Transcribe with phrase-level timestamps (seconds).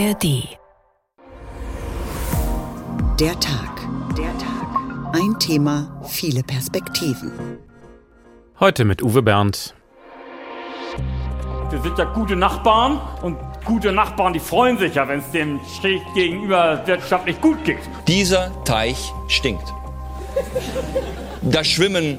[0.00, 0.48] ARD.
[3.18, 3.86] Der Tag.
[4.16, 5.12] Der Tag.
[5.12, 7.58] Ein Thema, viele Perspektiven.
[8.58, 9.74] Heute mit Uwe Bernd.
[11.68, 13.36] Wir sind ja gute Nachbarn und
[13.66, 17.80] gute Nachbarn, die freuen sich ja, wenn es dem schräg gegenüber wirtschaftlich gut geht.
[18.08, 19.74] Dieser Teich stinkt.
[21.42, 22.18] Da schwimmen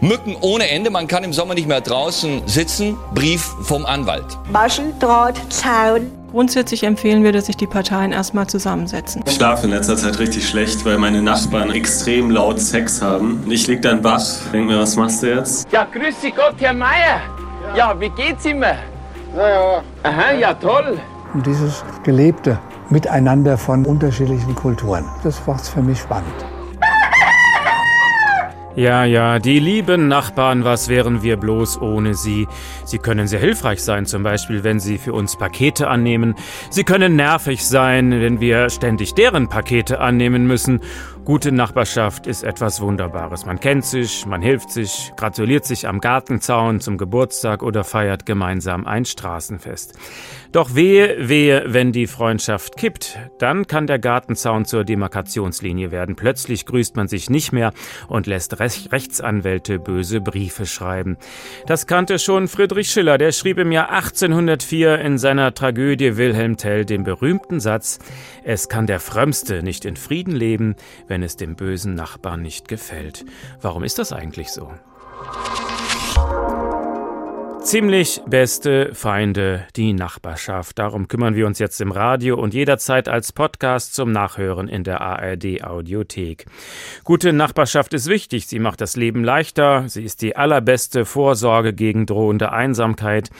[0.00, 0.88] Mücken ohne Ende.
[0.88, 2.96] Man kann im Sommer nicht mehr draußen sitzen.
[3.14, 4.38] Brief vom Anwalt.
[4.50, 6.19] Waschen, Draht, Zaun.
[6.30, 9.22] Grundsätzlich empfehlen wir, dass sich die Parteien erstmal zusammensetzen.
[9.26, 13.44] Ich schlafe in letzter Zeit richtig schlecht, weil meine Nachbarn extrem laut Sex haben.
[13.48, 15.70] Ich lieg dann wach, denk mir, was machst du jetzt?
[15.72, 17.20] Ja, grüß Sie Gott, Herr Meier.
[17.76, 18.74] Ja, wie geht's immer?
[19.36, 19.82] Ja, ja.
[20.04, 20.98] Aha, ja, toll.
[21.34, 22.58] Und dieses gelebte
[22.90, 26.49] Miteinander von unterschiedlichen Kulturen, das macht's für mich spannend.
[28.76, 32.46] Ja, ja, die lieben Nachbarn, was wären wir bloß ohne sie?
[32.84, 36.36] Sie können sehr hilfreich sein, zum Beispiel, wenn sie für uns Pakete annehmen.
[36.70, 40.80] Sie können nervig sein, wenn wir ständig deren Pakete annehmen müssen.
[41.24, 43.44] Gute Nachbarschaft ist etwas Wunderbares.
[43.44, 48.86] Man kennt sich, man hilft sich, gratuliert sich am Gartenzaun zum Geburtstag oder feiert gemeinsam
[48.86, 49.94] ein Straßenfest.
[50.52, 56.16] Doch wehe, wehe, wenn die Freundschaft kippt, dann kann der Gartenzaun zur Demarkationslinie werden.
[56.16, 57.72] Plötzlich grüßt man sich nicht mehr
[58.08, 61.18] und lässt Rech Rechtsanwälte böse Briefe schreiben.
[61.66, 66.84] Das kannte schon Friedrich Schiller, der schrieb im Jahr 1804 in seiner Tragödie Wilhelm Tell
[66.84, 68.00] den berühmten Satz,
[68.42, 70.74] es kann der Frömmste nicht in Frieden leben,
[71.06, 73.24] wenn es dem bösen Nachbarn nicht gefällt.
[73.60, 74.72] Warum ist das eigentlich so?
[77.62, 80.78] Ziemlich beste Feinde, die Nachbarschaft.
[80.78, 85.02] Darum kümmern wir uns jetzt im Radio und jederzeit als Podcast zum Nachhören in der
[85.02, 86.46] ARD Audiothek.
[87.04, 88.46] Gute Nachbarschaft ist wichtig.
[88.46, 89.88] Sie macht das Leben leichter.
[89.88, 93.30] Sie ist die allerbeste Vorsorge gegen drohende Einsamkeit.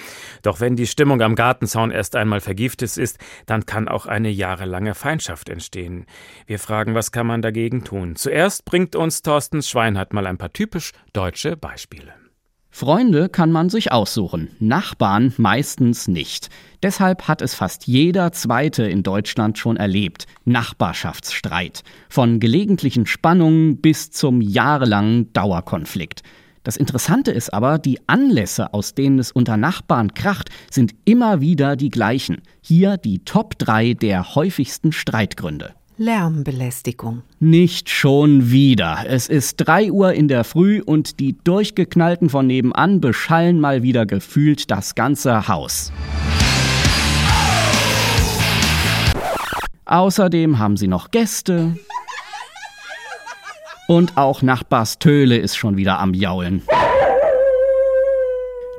[0.42, 4.94] Doch wenn die Stimmung am Gartenzaun erst einmal vergiftet ist, dann kann auch eine jahrelange
[4.94, 6.06] Feindschaft entstehen.
[6.46, 8.16] Wir fragen, was kann man dagegen tun?
[8.16, 12.14] Zuerst bringt uns Thorsten Schweinhardt mal ein paar typisch deutsche Beispiele.
[12.70, 16.48] Freunde kann man sich aussuchen, Nachbarn meistens nicht.
[16.82, 20.26] Deshalb hat es fast jeder Zweite in Deutschland schon erlebt.
[20.44, 21.82] Nachbarschaftsstreit.
[22.08, 26.22] Von gelegentlichen Spannungen bis zum jahrelangen Dauerkonflikt.
[26.62, 31.74] Das Interessante ist aber, die Anlässe, aus denen es unter Nachbarn kracht, sind immer wieder
[31.74, 32.42] die gleichen.
[32.60, 35.74] Hier die Top 3 der häufigsten Streitgründe.
[36.00, 37.20] Lärmbelästigung.
[37.40, 39.04] Nicht schon wieder.
[39.06, 44.06] Es ist 3 Uhr in der Früh und die Durchgeknallten von nebenan beschallen mal wieder
[44.06, 45.92] gefühlt das ganze Haus.
[49.84, 51.76] Außerdem haben sie noch Gäste.
[53.86, 56.62] Und auch Nachbars Töle ist schon wieder am Jaulen.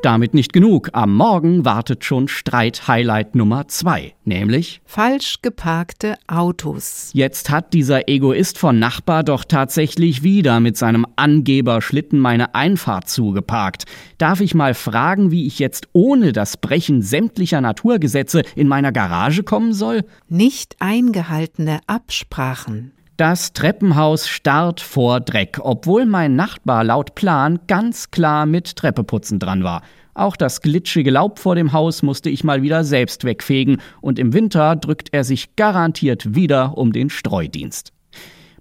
[0.02, 0.90] Damit nicht genug.
[0.94, 7.12] Am Morgen wartet schon Streit-Highlight Nummer zwei, nämlich falsch geparkte Autos.
[7.14, 13.86] Jetzt hat dieser Egoist von Nachbar doch tatsächlich wieder mit seinem Angeberschlitten meine Einfahrt zugeparkt.
[14.18, 19.44] Darf ich mal fragen, wie ich jetzt ohne das Brechen sämtlicher Naturgesetze in meiner Garage
[19.44, 20.04] kommen soll?
[20.28, 22.94] Nicht eingehaltene Absprachen.
[23.22, 29.64] Das Treppenhaus starrt vor Dreck, obwohl mein Nachbar laut Plan ganz klar mit Treppeputzen dran
[29.64, 29.84] war.
[30.16, 34.34] Auch das glitschige Laub vor dem Haus musste ich mal wieder selbst wegfegen und im
[34.34, 37.94] Winter drückt er sich garantiert wieder um den Streudienst.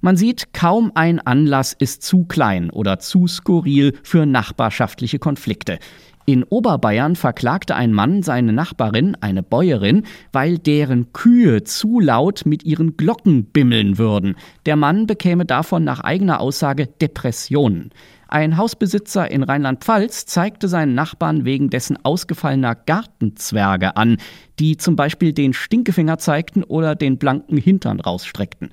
[0.02, 5.78] Man sieht, kaum ein Anlass ist zu klein oder zu skurril für nachbarschaftliche Konflikte.
[6.30, 12.62] In Oberbayern verklagte ein Mann seine Nachbarin, eine Bäuerin, weil deren Kühe zu laut mit
[12.62, 14.36] ihren Glocken bimmeln würden.
[14.64, 17.90] Der Mann bekäme davon nach eigener Aussage Depressionen.
[18.28, 24.18] Ein Hausbesitzer in Rheinland-Pfalz zeigte seinen Nachbarn wegen dessen ausgefallener Gartenzwerge an,
[24.60, 28.70] die zum Beispiel den Stinkefinger zeigten oder den blanken Hintern rausstreckten.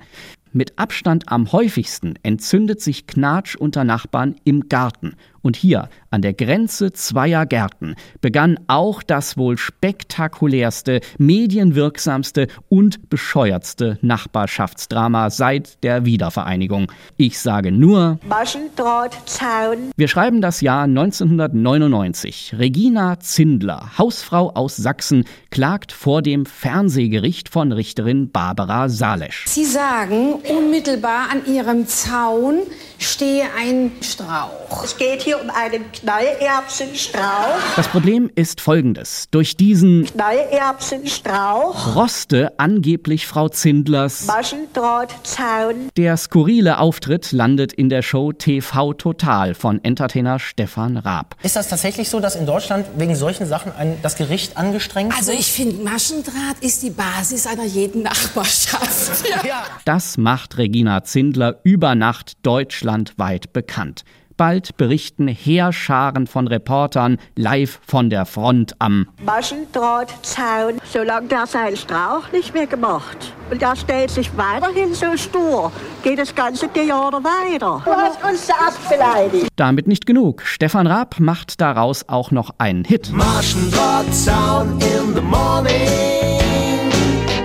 [0.52, 5.14] Mit Abstand am häufigsten entzündet sich Knatsch unter Nachbarn im Garten.
[5.48, 13.98] Und hier, an der Grenze zweier Gärten, begann auch das wohl spektakulärste, medienwirksamste und bescheuertste
[14.02, 16.92] Nachbarschaftsdrama seit der Wiedervereinigung.
[17.16, 19.90] Ich sage nur Waschen, Draht, Zaun.
[19.96, 22.56] Wir schreiben das Jahr 1999.
[22.58, 29.46] Regina Zindler, Hausfrau aus Sachsen, klagt vor dem Fernsehgericht von Richterin Barbara Salesch.
[29.46, 32.58] Sie sagen, unmittelbar an ihrem Zaun
[32.98, 34.84] stehe ein Strauch.
[34.84, 37.58] Es geht hier um einen Knallerbsenstrauch.
[37.76, 39.26] Das Problem ist folgendes.
[39.30, 41.96] Durch diesen Knallerbsenstrauch.
[41.96, 45.90] roste angeblich Frau Zindlers Maschendrahtzaun.
[45.96, 51.36] Der skurrile Auftritt landet in der Show TV Total von Entertainer Stefan Raab.
[51.42, 55.30] Ist das tatsächlich so, dass in Deutschland wegen solchen Sachen ein, das Gericht angestrengt Also
[55.30, 55.40] wird?
[55.40, 59.24] ich finde, Maschendraht ist die Basis einer jeden Nachbarschaft.
[59.46, 59.64] Ja.
[59.84, 64.04] Das macht Regina Zindler über Nacht deutschlandweit bekannt.
[64.38, 70.80] Bald berichten Heerscharen von Reportern live von der Front am Maschendrahtzaun.
[70.84, 73.34] Solange der seinen Strauch nicht mehr gemacht.
[73.50, 75.72] Und der stellt sich weiterhin so stur,
[76.04, 77.82] geht das ganze Theater weiter.
[77.84, 79.48] Du hast uns zuerst beleidigt.
[79.56, 80.42] Damit nicht genug.
[80.42, 83.10] Stefan Raab macht daraus auch noch einen Hit.
[83.12, 85.72] Maschendrahtzaun in the morning.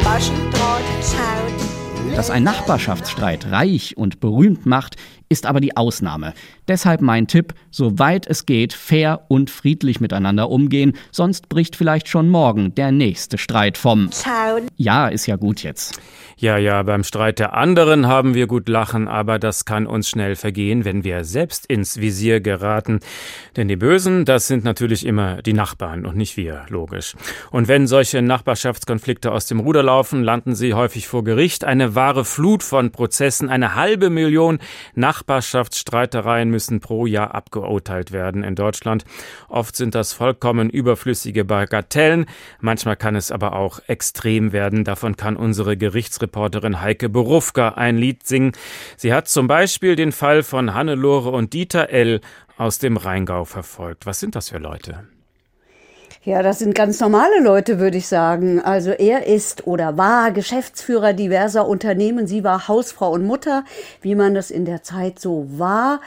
[0.03, 1.73] Maschendrahtzaun.
[2.15, 4.97] Dass ein Nachbarschaftsstreit reich und berühmt macht,
[5.33, 6.35] ist aber die Ausnahme.
[6.67, 12.29] Deshalb mein Tipp, soweit es geht, fair und friedlich miteinander umgehen, sonst bricht vielleicht schon
[12.29, 14.67] morgen der nächste Streit vom Zaun.
[14.77, 15.99] Ja, ist ja gut jetzt.
[16.37, 20.35] Ja, ja, beim Streit der anderen haben wir gut lachen, aber das kann uns schnell
[20.35, 22.99] vergehen, wenn wir selbst ins Visier geraten.
[23.55, 27.15] Denn die Bösen, das sind natürlich immer die Nachbarn und nicht wir, logisch.
[27.49, 31.63] Und wenn solche Nachbarschaftskonflikte aus dem Ruder laufen, landen sie häufig vor Gericht.
[31.63, 34.59] Eine wahre Flut von Prozessen, eine halbe Million
[35.23, 39.05] Nachbarschaftsstreitereien müssen pro Jahr abgeurteilt werden in Deutschland.
[39.47, 42.25] Oft sind das vollkommen überflüssige Bagatellen,
[42.59, 44.83] manchmal kann es aber auch extrem werden.
[44.83, 48.51] Davon kann unsere Gerichtsreporterin Heike Berufka ein Lied singen.
[48.97, 52.19] Sie hat zum Beispiel den Fall von Hannelore und Dieter L.
[52.57, 54.05] aus dem Rheingau verfolgt.
[54.05, 55.07] Was sind das für Leute?
[56.25, 58.61] Ja, das sind ganz normale Leute, würde ich sagen.
[58.61, 62.27] Also er ist oder war Geschäftsführer diverser Unternehmen.
[62.27, 63.65] Sie war Hausfrau und Mutter,
[64.01, 65.99] wie man das in der Zeit so war.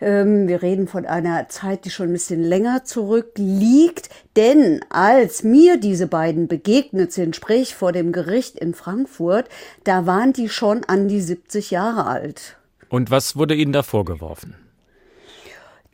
[0.00, 4.08] Ähm, wir reden von einer Zeit, die schon ein bisschen länger zurückliegt.
[4.34, 9.48] Denn als mir diese beiden begegnet sind, sprich vor dem Gericht in Frankfurt,
[9.84, 12.56] da waren die schon an die 70 Jahre alt.
[12.88, 14.56] Und was wurde Ihnen da vorgeworfen?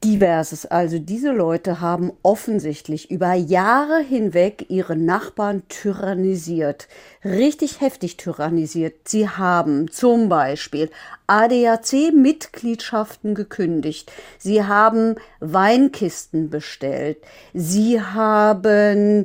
[0.04, 0.66] Diverses.
[0.66, 6.86] Also diese Leute haben offensichtlich über Jahre hinweg ihre Nachbarn tyrannisiert.
[7.24, 9.08] Richtig heftig tyrannisiert.
[9.08, 10.90] Sie haben zum Beispiel
[11.26, 14.12] ADAC-Mitgliedschaften gekündigt.
[14.38, 17.16] Sie haben Weinkisten bestellt.
[17.54, 19.24] Sie haben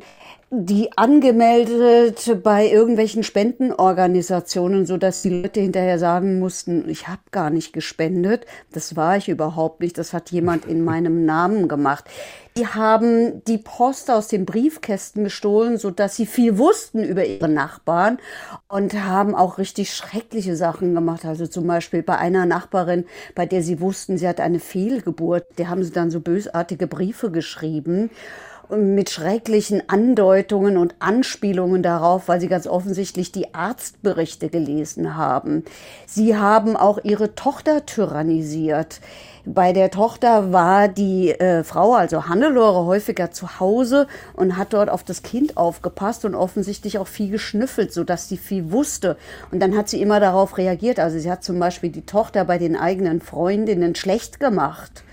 [0.53, 7.49] die angemeldet bei irgendwelchen Spendenorganisationen, so dass die Leute hinterher sagen mussten, ich habe gar
[7.49, 12.03] nicht gespendet, das war ich überhaupt nicht, das hat jemand in meinem Namen gemacht.
[12.57, 17.47] Die haben die Post aus den Briefkästen gestohlen, so dass sie viel wussten über ihre
[17.47, 18.17] Nachbarn
[18.67, 21.23] und haben auch richtig schreckliche Sachen gemacht.
[21.23, 23.05] Also zum Beispiel bei einer Nachbarin,
[23.35, 27.31] bei der sie wussten, sie hat eine Fehlgeburt, der haben sie dann so bösartige Briefe
[27.31, 28.09] geschrieben
[28.77, 35.63] mit schrecklichen Andeutungen und Anspielungen darauf, weil sie ganz offensichtlich die Arztberichte gelesen haben.
[36.05, 39.01] Sie haben auch ihre Tochter tyrannisiert.
[39.45, 44.89] Bei der Tochter war die äh, Frau, also Hannelore, häufiger zu Hause und hat dort
[44.89, 49.17] auf das Kind aufgepasst und offensichtlich auch viel geschnüffelt, sodass sie viel wusste.
[49.51, 50.99] Und dann hat sie immer darauf reagiert.
[50.99, 55.03] Also sie hat zum Beispiel die Tochter bei den eigenen Freundinnen schlecht gemacht.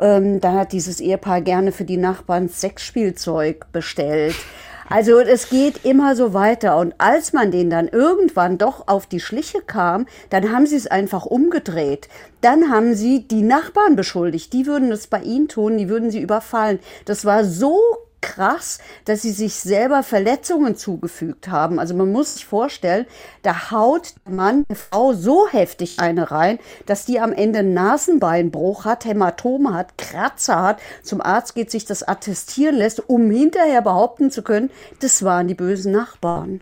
[0.00, 4.34] Ähm, dann hat dieses Ehepaar gerne für die Nachbarn Sexspielzeug bestellt.
[4.88, 6.76] Also es geht immer so weiter.
[6.76, 10.86] Und als man denen dann irgendwann doch auf die Schliche kam, dann haben sie es
[10.86, 12.08] einfach umgedreht.
[12.42, 14.52] Dann haben sie die Nachbarn beschuldigt.
[14.52, 16.78] Die würden es bei ihnen tun, die würden sie überfallen.
[17.06, 17.78] Das war so
[18.22, 21.78] krass, dass sie sich selber Verletzungen zugefügt haben.
[21.78, 23.04] Also man muss sich vorstellen,
[23.42, 28.86] da haut der Mann der Frau so heftig eine rein, dass die am Ende Nasenbeinbruch
[28.86, 34.30] hat, Hämatome hat, Kratzer hat, zum Arzt geht, sich das attestieren lässt, um hinterher behaupten
[34.30, 34.70] zu können,
[35.00, 36.60] das waren die bösen Nachbarn.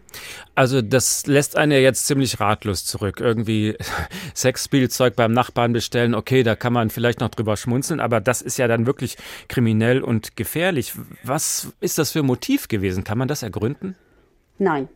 [0.55, 3.21] Also das lässt einen ja jetzt ziemlich ratlos zurück.
[3.21, 3.77] Irgendwie
[4.35, 8.59] Sexspielzeug beim Nachbarn bestellen, okay, da kann man vielleicht noch drüber schmunzeln, aber das ist
[8.59, 9.17] ja dann wirklich
[9.49, 10.95] kriminell und gefährlich.
[11.23, 11.50] Was
[11.81, 13.05] ist das für ein Motiv gewesen?
[13.05, 13.97] Kann man das ergründen?
[14.59, 14.89] Nein.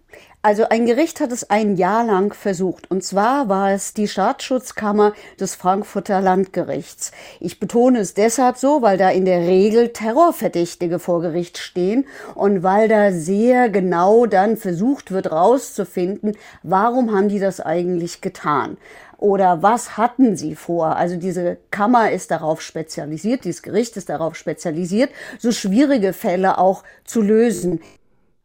[0.42, 2.90] Also ein Gericht hat es ein Jahr lang versucht.
[2.90, 7.12] Und zwar war es die Staatsschutzkammer des Frankfurter Landgerichts.
[7.40, 12.62] Ich betone es deshalb so, weil da in der Regel Terrorverdächtige vor Gericht stehen und
[12.62, 18.76] weil da sehr genau dann versucht wird rauszufinden, warum haben die das eigentlich getan
[19.24, 20.96] oder was hatten sie vor?
[20.96, 26.84] Also diese Kammer ist darauf spezialisiert, dieses Gericht ist darauf spezialisiert, so schwierige Fälle auch
[27.04, 27.80] zu lösen.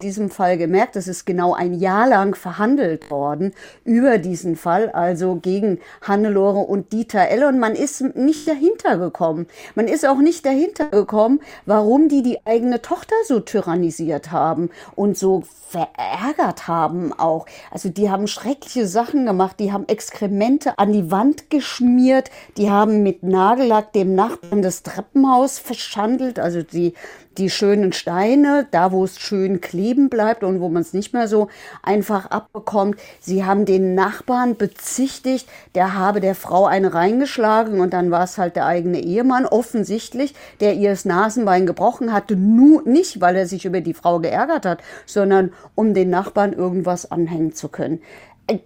[0.02, 3.54] Diesem Fall gemerkt, es ist genau ein Jahr lang verhandelt worden
[3.84, 7.44] über diesen Fall, also gegen Hannelore und Dieter L.
[7.44, 9.48] Und man ist nicht dahinter gekommen.
[9.76, 15.18] Man ist auch nicht dahinter gekommen, warum die die eigene Tochter so tyrannisiert haben und
[15.18, 17.46] so verärgert haben auch.
[17.70, 23.04] Also die haben schreckliche Sachen gemacht, die haben Exkremente an die Wand geschmiert, die haben
[23.04, 26.94] mit Nagellack dem Nachbarn das Treppenhaus verschandelt, also die
[27.40, 31.28] die schönen Steine, da wo es schön kleben bleibt und wo man es nicht mehr
[31.28, 31.48] so
[31.82, 33.00] einfach abbekommt.
[33.20, 38.38] Sie haben den Nachbarn bezichtigt, der habe der Frau eine reingeschlagen und dann war es
[38.38, 43.48] halt der eigene Ehemann, offensichtlich, der ihr das Nasenbein gebrochen hatte, nur nicht, weil er
[43.48, 48.02] sich über die Frau geärgert hat, sondern um den Nachbarn irgendwas anhängen zu können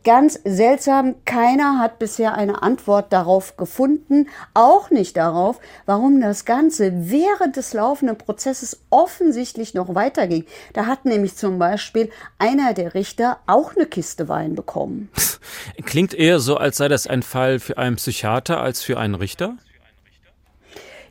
[0.03, 6.91] ganz seltsam, keiner hat bisher eine Antwort darauf gefunden, auch nicht darauf, warum das Ganze
[7.09, 10.45] während des laufenden Prozesses offensichtlich noch weiterging.
[10.73, 12.09] Da hat nämlich zum Beispiel
[12.39, 15.09] einer der Richter auch eine Kiste Wein bekommen.
[15.85, 19.57] Klingt eher so, als sei das ein Fall für einen Psychiater als für einen Richter?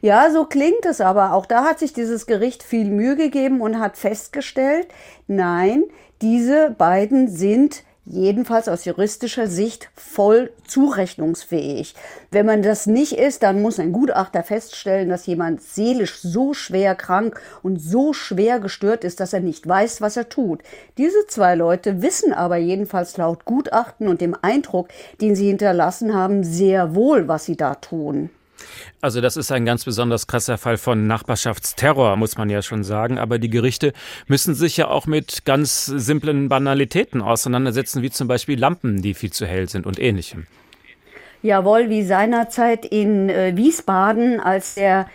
[0.01, 1.33] Ja, so klingt es aber.
[1.33, 4.89] Auch da hat sich dieses Gericht viel Mühe gegeben und hat festgestellt,
[5.29, 5.85] nein,
[6.21, 11.95] diese beiden sind jedenfalls aus juristischer Sicht voll zurechnungsfähig.
[12.31, 16.95] Wenn man das nicht ist, dann muss ein Gutachter feststellen, dass jemand seelisch so schwer
[16.95, 20.63] krank und so schwer gestört ist, dass er nicht weiß, was er tut.
[20.99, 24.89] Diese zwei Leute wissen aber jedenfalls laut Gutachten und dem Eindruck,
[25.21, 28.31] den sie hinterlassen haben, sehr wohl, was sie da tun.
[29.01, 33.19] Also das ist ein ganz besonders krasser Fall von Nachbarschaftsterror, muss man ja schon sagen.
[33.19, 33.93] Aber die Gerichte
[34.27, 39.33] müssen sich ja auch mit ganz simplen Banalitäten auseinandersetzen, wie zum Beispiel Lampen, die viel
[39.33, 40.47] zu hell sind und ähnlichem.
[41.43, 45.09] Jawohl, wie seinerzeit in äh, Wiesbaden, als der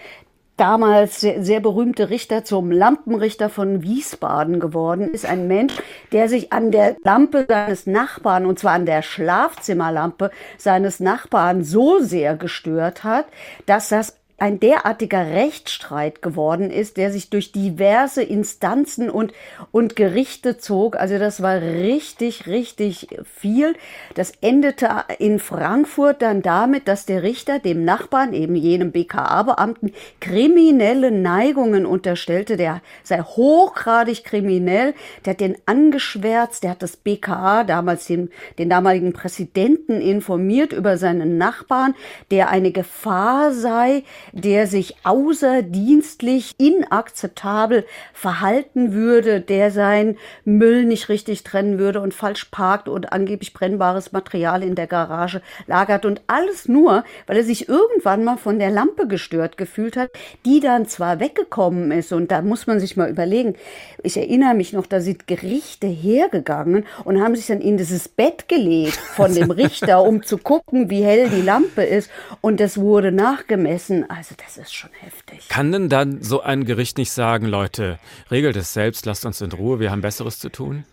[0.58, 5.26] damals sehr, sehr berühmte Richter zum Lampenrichter von Wiesbaden geworden ist.
[5.26, 5.74] Ein Mensch,
[6.12, 12.00] der sich an der Lampe seines Nachbarn, und zwar an der Schlafzimmerlampe seines Nachbarn so
[12.00, 13.28] sehr gestört hat,
[13.66, 19.34] dass das ein derartiger Rechtsstreit geworden ist, der sich durch diverse Instanzen und,
[19.72, 20.96] und Gerichte zog.
[20.96, 23.76] Also das war richtig, richtig viel.
[24.14, 31.10] Das endete in Frankfurt dann damit, dass der Richter dem Nachbarn, eben jenem BKA-Beamten, kriminelle
[31.10, 32.58] Neigungen unterstellte.
[32.58, 34.94] Der sei hochgradig kriminell.
[35.26, 36.62] Der hat den angeschwärzt.
[36.62, 38.30] Der hat das BKA, damals den,
[38.60, 41.96] den damaligen Präsidenten, informiert über seinen Nachbarn,
[42.30, 51.44] der eine Gefahr sei, der sich außerdienstlich inakzeptabel verhalten würde, der sein Müll nicht richtig
[51.44, 56.68] trennen würde und falsch parkt und angeblich brennbares Material in der Garage lagert und alles
[56.68, 60.12] nur, weil er sich irgendwann mal von der Lampe gestört gefühlt hat,
[60.46, 63.56] die dann zwar weggekommen ist und da muss man sich mal überlegen,
[64.04, 68.48] ich erinnere mich noch, da sind Gerichte hergegangen und haben sich dann in dieses Bett
[68.48, 72.10] gelegt von dem Richter, um zu gucken, wie hell die Lampe ist
[72.42, 74.10] und das wurde nachgemessen.
[74.18, 75.48] Also das ist schon heftig.
[75.48, 78.00] Kann denn dann so ein Gericht nicht sagen, Leute,
[78.32, 80.86] regelt es selbst, lasst uns in Ruhe, wir haben Besseres zu tun?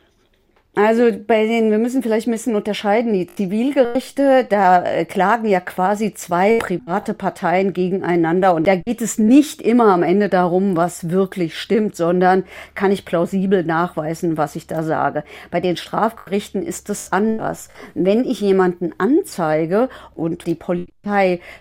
[0.75, 3.14] Also bei den, wir müssen vielleicht ein bisschen unterscheiden.
[3.14, 9.16] Die Zivilgerichte, da äh, klagen ja quasi zwei private Parteien gegeneinander und da geht es
[9.16, 14.66] nicht immer am Ende darum, was wirklich stimmt, sondern kann ich plausibel nachweisen, was ich
[14.66, 15.25] da sage.
[15.50, 17.71] Bei den Strafgerichten ist es anders.
[17.95, 20.93] Wenn ich jemanden anzeige und die Polizei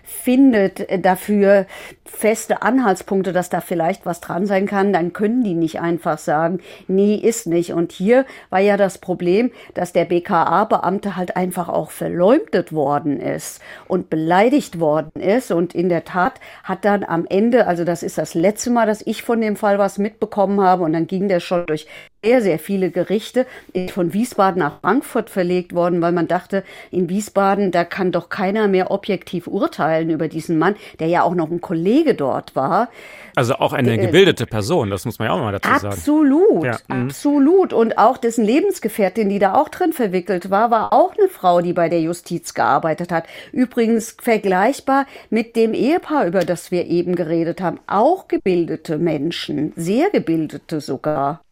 [0.02, 1.66] findet dafür
[2.04, 6.60] feste Anhaltspunkte, dass da vielleicht was dran sein kann, dann können die nicht einfach sagen,
[6.86, 7.72] nee, ist nicht.
[7.72, 13.60] Und hier war ja das Problem, dass der BKA-Beamte halt einfach auch verleumdet worden ist
[13.88, 15.50] und beleidigt worden ist.
[15.50, 19.02] Und in der Tat hat dann am Ende, also das ist das letzte Mal, dass
[19.04, 21.86] ich von dem Fall was mitbekommen habe, und dann ging der schon durch
[22.24, 23.46] sehr, sehr viele Gerichte
[23.92, 28.66] von Wiesbaden nach Frankfurt verlegt worden, weil man dachte, in Wiesbaden, da kann doch keiner
[28.66, 32.88] mehr objektiv urteilen über diesen Mann, der ja auch noch ein Kollege dort war.
[33.36, 35.86] Also auch eine äh, gebildete Person, das muss man ja auch mal dazu sagen.
[35.88, 36.78] Absolut, ja.
[36.88, 37.06] Mhm.
[37.06, 37.72] absolut.
[37.72, 41.72] Und auch dessen Lebensgefährtin, die da auch drin verwickelt war, war auch eine Frau, die
[41.72, 43.24] bei der Justiz gearbeitet hat.
[43.52, 47.80] Übrigens vergleichbar mit dem Ehepaar, über das wir eben geredet haben.
[47.86, 51.43] Auch gebildete Menschen, sehr gebildete sogar.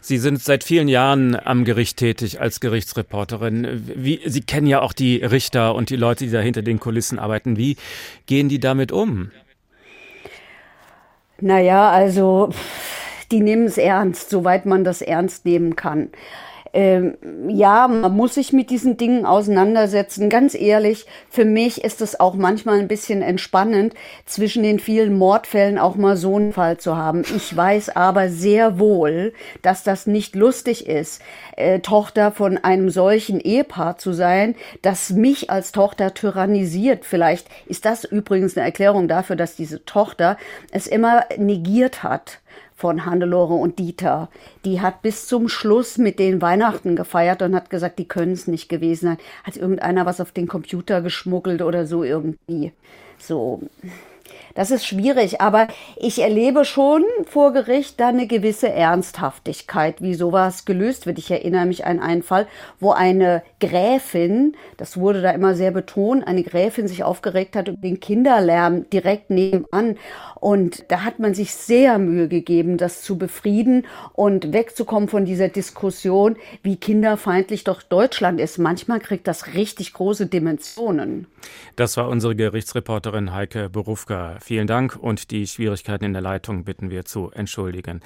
[0.00, 3.92] Sie sind seit vielen Jahren am Gericht tätig als Gerichtsreporterin.
[3.94, 7.18] Wie, Sie kennen ja auch die Richter und die Leute, die da hinter den Kulissen
[7.18, 7.56] arbeiten.
[7.56, 7.76] Wie
[8.26, 9.30] gehen die damit um?
[11.40, 12.50] Naja, also
[13.30, 16.10] die nehmen es ernst, soweit man das ernst nehmen kann.
[16.72, 17.16] Ähm,
[17.48, 20.28] ja, man muss sich mit diesen Dingen auseinandersetzen.
[20.28, 23.94] Ganz ehrlich, für mich ist es auch manchmal ein bisschen entspannend,
[24.26, 27.22] zwischen den vielen Mordfällen auch mal so einen Fall zu haben.
[27.36, 29.32] Ich weiß aber sehr wohl,
[29.62, 31.22] dass das nicht lustig ist,
[31.56, 37.04] äh, Tochter von einem solchen Ehepaar zu sein, das mich als Tochter tyrannisiert.
[37.04, 40.36] Vielleicht ist das übrigens eine Erklärung dafür, dass diese Tochter
[40.70, 42.40] es immer negiert hat
[42.78, 44.28] von Hannelore und Dieter.
[44.64, 48.46] Die hat bis zum Schluss mit den Weihnachten gefeiert und hat gesagt, die können es
[48.46, 49.18] nicht gewesen sein.
[49.42, 52.72] Hat irgendeiner was auf den Computer geschmuggelt oder so irgendwie.
[53.18, 53.62] So.
[54.54, 60.64] Das ist schwierig, aber ich erlebe schon vor Gericht da eine gewisse Ernsthaftigkeit, wie sowas
[60.64, 61.18] gelöst wird.
[61.18, 62.46] Ich erinnere mich an einen Fall,
[62.80, 67.78] wo eine Gräfin, das wurde da immer sehr betont, eine Gräfin sich aufgeregt hat über
[67.78, 69.96] den Kinderlärm direkt nebenan.
[70.40, 75.48] Und da hat man sich sehr Mühe gegeben, das zu befrieden und wegzukommen von dieser
[75.48, 78.58] Diskussion, wie kinderfeindlich doch Deutschland ist.
[78.58, 81.26] Manchmal kriegt das richtig große Dimensionen.
[81.76, 84.38] Das war unsere Gerichtsreporterin Heike Berufka.
[84.40, 88.00] Vielen Dank und die Schwierigkeiten in der Leitung bitten wir zu entschuldigen.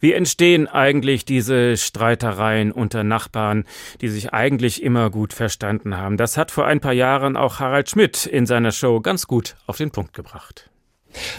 [0.00, 3.64] Wie entstehen eigentlich diese Streitereien unter Nachbarn,
[4.00, 6.16] die sich eigentlich immer gut verstanden haben?
[6.16, 9.76] Das hat vor ein paar Jahren auch Harald Schmidt in seiner Show ganz gut auf
[9.76, 10.70] den Punkt gebracht.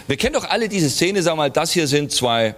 [0.06, 2.54] Wir kennen doch alle diese Szene, sag mal, das hier sind zwei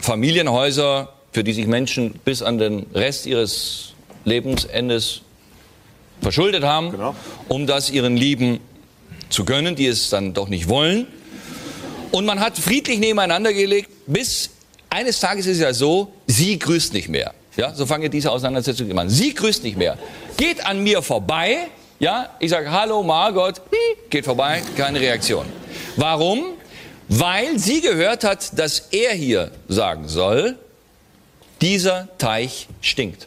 [0.00, 3.94] Familienhäuser, für die sich Menschen bis an den Rest ihres
[4.24, 5.22] Lebensendes
[6.20, 7.14] verschuldet haben, genau.
[7.48, 8.60] um das ihren Lieben
[9.30, 11.06] zu gönnen, die es dann doch nicht wollen.
[12.10, 14.50] Und man hat friedlich nebeneinander gelegt, bis
[14.90, 17.34] eines Tages ist es ja so, sie grüßt nicht mehr.
[17.56, 19.10] Ja, so fange diese Auseinandersetzung an.
[19.10, 19.98] Sie grüßt nicht mehr.
[20.36, 21.68] Geht an mir vorbei.
[21.98, 23.60] Ja, ich sage Hallo Margot,
[24.08, 25.44] geht vorbei, keine Reaktion.
[25.96, 26.44] Warum?
[27.08, 30.56] Weil sie gehört hat, dass er hier sagen soll,
[31.60, 33.26] dieser Teich stinkt.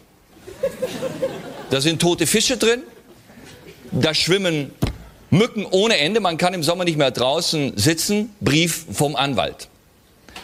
[1.70, 2.82] Da sind tote Fische drin,
[3.92, 4.72] da schwimmen
[5.30, 9.70] Mücken ohne Ende, man kann im Sommer nicht mehr draußen sitzen, Brief vom Anwalt.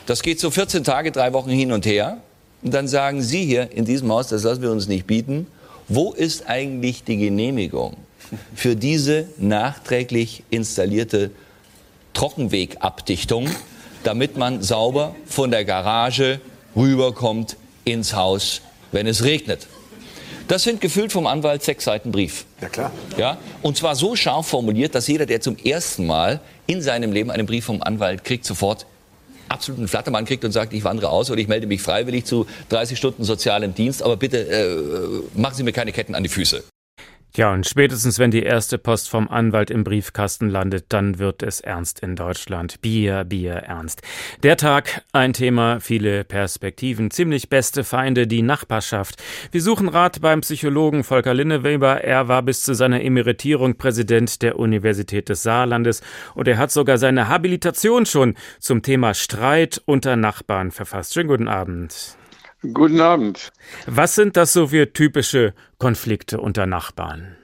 [0.06, 2.22] Das geht so 14 Tage, drei Wochen hin und her.
[2.64, 5.48] Und dann sagen Sie hier in diesem Haus, das lassen wir uns nicht bieten,
[5.90, 7.98] wo ist eigentlich die Genehmigung
[8.56, 11.32] für diese nachträglich installierte
[12.18, 13.48] Trockenwegabdichtung,
[14.04, 16.42] damit man sauber von der Garage
[16.76, 19.68] rüberkommt ins Haus, wenn es regnet?
[20.48, 22.46] Das sind gefüllt vom Anwalt sechs Seiten Brief.
[22.60, 22.92] Ja, klar.
[23.18, 27.30] Ja, und zwar so scharf formuliert, dass jeder, der zum ersten Mal in seinem Leben
[27.30, 28.88] einen Brief vom Anwalt kriegt, sofort
[29.48, 32.98] absoluten Flattermann kriegt und sagt, ich wandere aus oder ich melde mich freiwillig zu 30
[32.98, 36.64] Stunden sozialem Dienst, aber bitte äh, machen Sie mir keine Ketten an die Füße.
[37.38, 41.62] Ja, und spätestens, wenn die erste Post vom Anwalt im Briefkasten landet, dann wird es
[41.62, 42.82] ernst in Deutschland.
[42.82, 44.02] Bier, Bier, ernst.
[44.42, 49.22] Der Tag, ein Thema, viele Perspektiven, ziemlich beste Feinde, die Nachbarschaft.
[49.52, 52.04] Wir suchen Rat beim Psychologen Volker Linneweber.
[52.04, 56.02] Er war bis zu seiner Emeritierung Präsident der Universität des Saarlandes
[56.34, 61.14] und er hat sogar seine Habilitation schon zum Thema Streit unter Nachbarn verfasst.
[61.14, 62.17] Schönen guten Abend.
[62.62, 63.52] Guten Abend.
[63.86, 67.38] Was sind das so für typische Konflikte unter Nachbarn?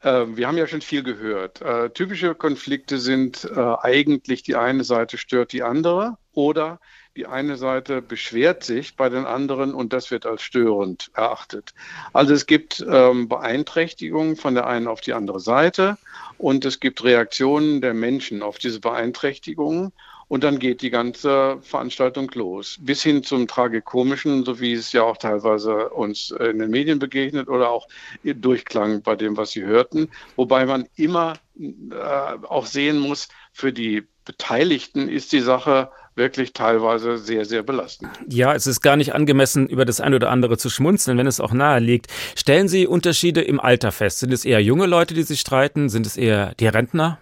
[0.00, 1.62] Äh, wir haben ja schon viel gehört.
[1.62, 6.80] Äh, typische Konflikte sind äh, eigentlich, die eine Seite stört die andere oder
[7.16, 11.74] die eine Seite beschwert sich bei den anderen und das wird als störend erachtet.
[12.12, 15.98] Also es gibt ähm, Beeinträchtigungen von der einen auf die andere Seite
[16.38, 19.92] und es gibt Reaktionen der Menschen auf diese Beeinträchtigungen
[20.32, 22.78] und dann geht die ganze Veranstaltung los.
[22.80, 27.48] Bis hin zum Tragikomischen, so wie es ja auch teilweise uns in den Medien begegnet
[27.48, 27.86] oder auch
[28.24, 30.08] durchklang bei dem, was Sie hörten.
[30.36, 31.66] Wobei man immer äh,
[32.48, 38.12] auch sehen muss, für die Beteiligten ist die Sache wirklich teilweise sehr, sehr belastend.
[38.26, 41.40] Ja, es ist gar nicht angemessen, über das eine oder andere zu schmunzeln, wenn es
[41.40, 42.06] auch nahe liegt.
[42.36, 44.20] Stellen Sie Unterschiede im Alter fest?
[44.20, 45.90] Sind es eher junge Leute, die sich streiten?
[45.90, 47.18] Sind es eher die Rentner?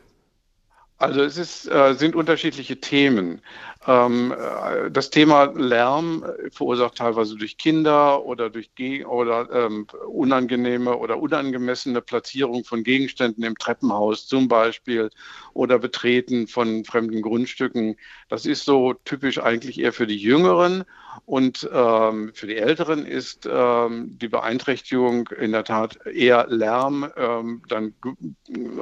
[1.00, 3.40] Also es ist, äh, sind unterschiedliche Themen.
[3.87, 10.99] Ähm, äh, das Thema Lärm verursacht teilweise durch Kinder oder durch Ge oder ähm, unangenehme
[10.99, 15.11] oder unangemessene Platzierung von Gegenständen im Treppenhaus zum Beispiel
[15.55, 17.97] oder Betreten von fremden Grundstücken.
[18.29, 20.85] Das ist so typisch eigentlich eher für die Jüngeren
[21.25, 27.62] und ähm, für die Älteren ist ähm, die Beeinträchtigung in der Tat eher Lärm, ähm,
[27.69, 27.95] dann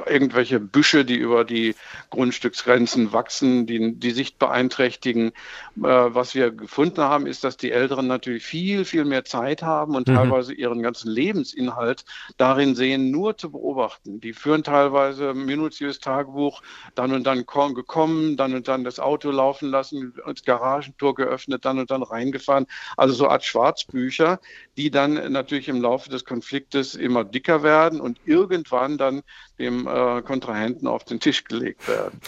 [0.05, 1.75] irgendwelche Büsche, die über die
[2.09, 5.31] Grundstücksgrenzen wachsen, die die Sicht beeinträchtigen berechtigen.
[5.77, 9.95] Äh, was wir gefunden haben, ist, dass die Älteren natürlich viel, viel mehr Zeit haben
[9.95, 10.09] und Mhm.
[10.09, 12.03] teilweise ihren ganzen Lebensinhalt
[12.37, 14.19] darin sehen, nur zu beobachten.
[14.19, 16.61] Die führen teilweise minutiös Tagebuch,
[16.95, 21.65] dann und dann kom- gekommen, dann und dann das Auto laufen lassen, das Garagentor geöffnet,
[21.65, 22.65] dann und dann reingefahren.
[22.97, 24.39] Also so Art Schwarzbücher,
[24.77, 29.21] die dann natürlich im Laufe des Konfliktes immer dicker werden und irgendwann dann
[29.59, 32.19] dem äh, Kontrahenten auf den Tisch gelegt werden.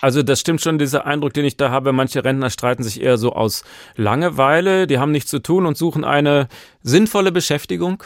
[0.00, 1.92] Also das stimmt schon, dieser Eindruck, den ich da habe.
[1.92, 3.64] Manche Rentner streiten sich eher so aus
[3.96, 6.48] Langeweile, die haben nichts zu tun und suchen eine
[6.82, 8.02] sinnvolle Beschäftigung.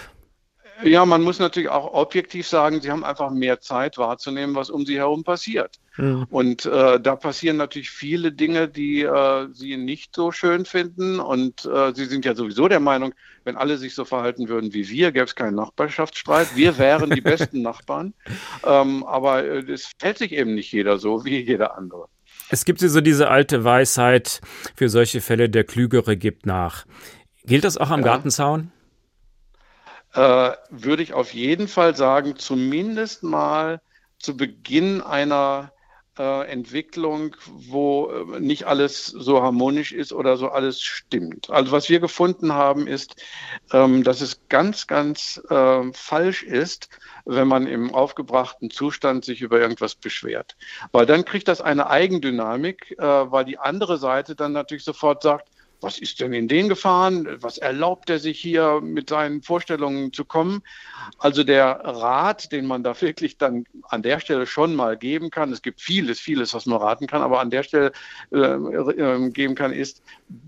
[0.85, 4.85] Ja, man muss natürlich auch objektiv sagen, sie haben einfach mehr Zeit wahrzunehmen, was um
[4.85, 5.79] sie herum passiert.
[5.97, 6.27] Mhm.
[6.31, 11.21] Und äh, da passieren natürlich viele Dinge, die äh, sie nicht so schön finden.
[11.21, 14.89] Und äh, sie sind ja sowieso der Meinung, wenn alle sich so verhalten würden wie
[14.89, 16.57] wir, gäbe es keinen Nachbarschaftsstreit.
[16.57, 18.15] Wir wären die besten Nachbarn.
[18.65, 22.07] Ähm, aber äh, es fällt sich eben nicht jeder so wie jeder andere.
[22.51, 24.41] Es gibt so diese alte Weisheit,
[24.77, 26.85] für solche Fälle der Klügere gibt nach.
[27.47, 28.07] Gilt das auch am Ja.
[28.07, 28.71] Gartenzaun?
[30.15, 33.81] Äh, würde ich auf jeden Fall sagen, zumindest mal
[34.19, 35.73] zu Beginn einer
[36.19, 41.51] äh, Entwicklung, wo äh, nicht alles so harmonisch ist oder so alles stimmt.
[41.51, 43.17] Also was wir gefunden haben, ist,
[43.73, 46.89] ähm, dass es ganz, ganz äh, falsch ist,
[47.25, 50.57] wenn man im aufgebrachten Zustand sich über irgendwas beschwert.
[50.93, 55.49] Weil dann kriegt das eine Eigendynamik, äh, weil die andere Seite dann natürlich sofort sagt,
[55.85, 57.29] was ist denn in den gefahren?
[57.41, 60.63] Was erlaubt er sich hier mit seinen Vorstellungen zu kommen?
[61.19, 65.53] Also der Rat, den man da wirklich dann an der Stelle schon mal geben kann,
[65.53, 67.93] es gibt vieles, vieles, was man raten kann, aber an der Stelle
[68.33, 70.03] äh, äh, geben kann, ist,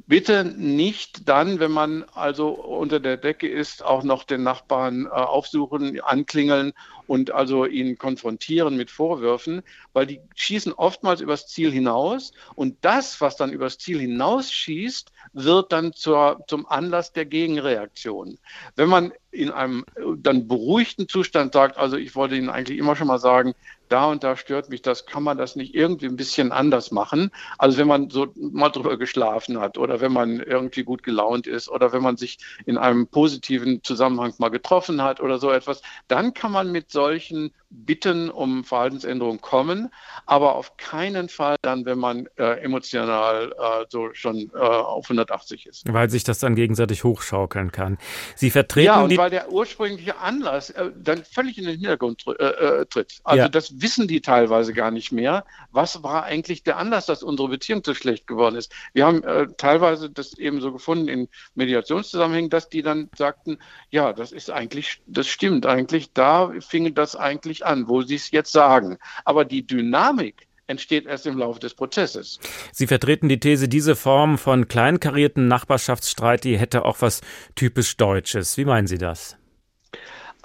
[0.06, 5.08] bitte nicht dann, wenn man also unter der Decke ist, auch noch den Nachbarn äh,
[5.10, 6.72] aufsuchen, anklingeln
[7.06, 13.20] und also ihn konfrontieren mit Vorwürfen, weil die schießen oftmals übers Ziel hinaus und das,
[13.20, 18.38] was dann übers Ziel hinausschießt, wird dann zur, zum Anlass der Gegenreaktion.
[18.74, 19.84] Wenn man in einem
[20.18, 23.54] dann beruhigten Zustand sagt, also ich wollte Ihnen eigentlich immer schon mal sagen,
[23.88, 27.30] da und da stört mich das, kann man das nicht irgendwie ein bisschen anders machen?
[27.58, 31.68] Also wenn man so mal drüber geschlafen hat oder wenn man irgendwie gut gelaunt ist
[31.68, 36.34] oder wenn man sich in einem positiven Zusammenhang mal getroffen hat oder so etwas, dann
[36.34, 39.90] kann man mit solchen Bitten um Verhaltensänderung kommen,
[40.24, 45.66] aber auf keinen Fall dann, wenn man äh, emotional äh, so schon äh, auf 180
[45.66, 45.92] ist.
[45.92, 47.98] Weil sich das dann gegenseitig hochschaukeln kann.
[48.34, 52.44] Sie vertreten Ja, und weil der ursprüngliche Anlass äh, dann völlig in den Hintergrund äh,
[52.44, 53.20] äh, tritt.
[53.24, 53.48] Also Ja.
[53.48, 55.44] das wissen die teilweise gar nicht mehr.
[55.70, 58.72] Was war eigentlich der Anlass, dass unsere Beziehung so schlecht geworden ist?
[58.92, 59.22] Wir haben
[59.56, 63.58] teilweise das eben so gefunden in Mediationszusammenhängen, dass die dann sagten,
[63.90, 68.30] ja, das ist eigentlich, das stimmt eigentlich, da fing das eigentlich an, wo sie es
[68.30, 68.98] jetzt sagen.
[69.24, 72.40] Aber die Dynamik entsteht erst im Laufe des Prozesses.
[72.72, 77.20] Sie vertreten die These, diese Form von kleinkarierten Nachbarschaftsstreit, die hätte auch was
[77.54, 78.56] typisch Deutsches.
[78.56, 79.36] Wie meinen Sie das?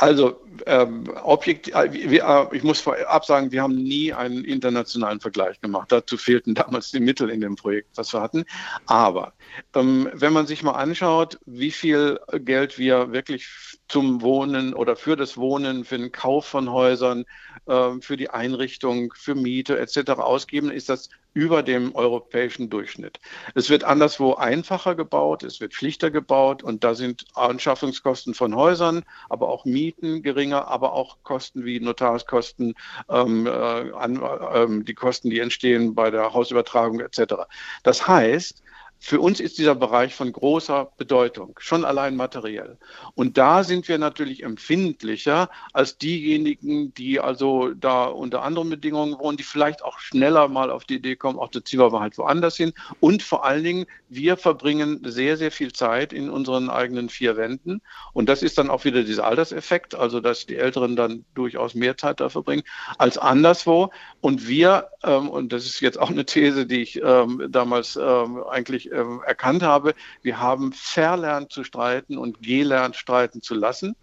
[0.02, 5.62] Also, ähm, objekt, äh, äh, ich muss vorab sagen, wir haben nie einen internationalen Vergleich
[5.62, 5.92] gemacht.
[5.92, 8.46] Dazu fehlten damals die Mittel in dem Projekt, was wir hatten.
[8.88, 9.34] Aber
[9.76, 13.48] ähm, wenn man sich mal anschaut, wie viel Geld wir wirklich
[13.90, 17.26] zum Wohnen oder für das Wohnen, für den Kauf von Häusern,
[17.68, 20.12] ähm, für die Einrichtung, für Miete etc.
[20.12, 23.20] ausgeben, ist das über dem europäischen Durchschnitt.
[23.56, 29.04] Es wird anderswo einfacher gebaut, es wird schlichter gebaut und da sind Anschaffungskosten von Häusern,
[29.30, 32.74] aber auch Mieten geringer, aber auch Kosten wie Notarskosten,
[33.10, 34.22] ähm, äh, an,
[34.54, 37.36] ähm, die Kosten, die entstehen bei der Hausübertragung etc.
[37.84, 38.62] Das heißt,
[39.04, 42.78] für uns ist dieser Bereich von großer Bedeutung, schon allein materiell.
[43.16, 49.38] Und da sind wir natürlich empfindlicher als diejenigen, die also da unter anderen Bedingungen wohnen,
[49.38, 52.58] die vielleicht auch schneller mal auf die Idee kommen, auch da ziehen wir halt woanders
[52.58, 52.74] hin.
[53.00, 57.82] Und vor allen Dingen, wir verbringen sehr, sehr viel Zeit in unseren eigenen vier Wänden.
[58.14, 61.98] Und das ist dann auch wieder dieser Alterseffekt, also dass die Älteren dann durchaus mehr
[61.98, 62.64] Zeit da verbringen
[63.00, 63.90] als anderswo.
[64.20, 68.44] Und wir, ähm, und das ist jetzt auch eine These, die ich ähm, damals ähm,
[68.48, 73.96] eigentlich ähm, erkannt habe, wir haben verlernt zu streiten und gelernt streiten zu lassen.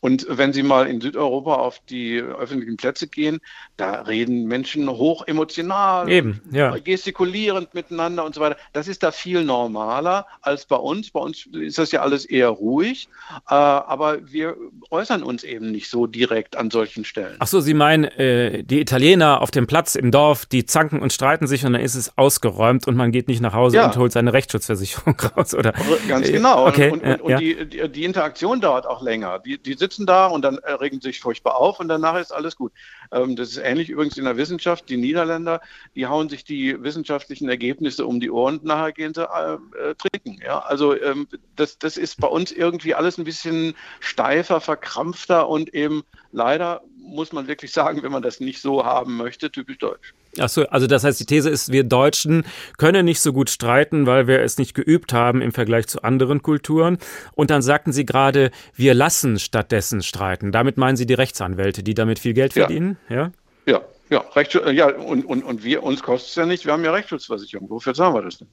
[0.00, 3.40] Und wenn Sie mal in Südeuropa auf die öffentlichen Plätze gehen,
[3.76, 6.76] da reden Menschen hoch emotional, Eben, ja.
[6.78, 8.56] gestikulierend miteinander und so weiter.
[8.72, 11.10] Das ist da viel normaler als bei uns.
[11.10, 13.08] Bei uns ist das ja alles eher ruhig,
[13.48, 14.56] äh, aber wir
[14.90, 17.36] äußern uns eben nicht so direkt an solchen Stellen.
[17.40, 21.12] Ach so, Sie meinen, äh, die Italiener auf dem Platz im Dorf, die zanken und
[21.12, 23.86] streiten sich und dann ist es ausgeräumt und man geht nicht nach Hause Ja.
[23.86, 25.72] und holt seine Rechtsschutzversicherung raus, oder?
[26.08, 26.66] Ganz genau.
[26.66, 27.38] Okay, und, und, und ja.
[27.38, 29.38] die, die, die Interaktion dauert auch länger.
[29.38, 32.56] Die, die sitzen da und dann äh, regen sich furchtbar auf und danach ist alles
[32.56, 32.72] gut.
[33.12, 34.88] Ähm, das ist ähnlich übrigens in der Wissenschaft.
[34.88, 35.60] Die Niederländer,
[35.94, 39.94] die hauen sich die wissenschaftlichen Ergebnisse um die Ohren und nachher gehen sie äh, äh,
[39.94, 40.40] trinken.
[40.44, 40.60] Ja?
[40.60, 46.02] Also ähm, das, das ist bei uns irgendwie alles ein bisschen steifer, verkrampfter und eben
[46.32, 50.14] leider muss man wirklich sagen, wenn man das nicht so haben möchte, typisch deutsch.
[50.38, 52.44] Ach so, also das heißt, die These ist, wir Deutschen
[52.76, 56.42] können nicht so gut streiten, weil wir es nicht geübt haben im Vergleich zu anderen
[56.42, 56.98] Kulturen.
[57.34, 60.52] Und dann sagten Sie gerade, wir lassen stattdessen streiten.
[60.52, 62.98] Damit meinen Sie die Rechtsanwälte, die damit viel Geld verdienen?
[63.08, 63.32] Ja.
[63.66, 66.84] Ja, ja, Rechtsschutz, ja und, und, und wir, uns kostet es ja nicht, wir haben
[66.84, 67.68] ja Rechtsschutzversicherung.
[67.68, 68.48] Wofür zahlen wir das denn?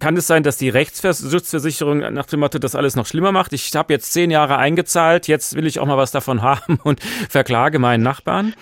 [0.00, 3.52] Kann es sein, dass die Rechtsschutzversicherung nach dem Motto das alles noch schlimmer macht?
[3.52, 7.02] Ich habe jetzt zehn Jahre eingezahlt, jetzt will ich auch mal was davon haben und
[7.28, 8.54] verklage meinen Nachbarn?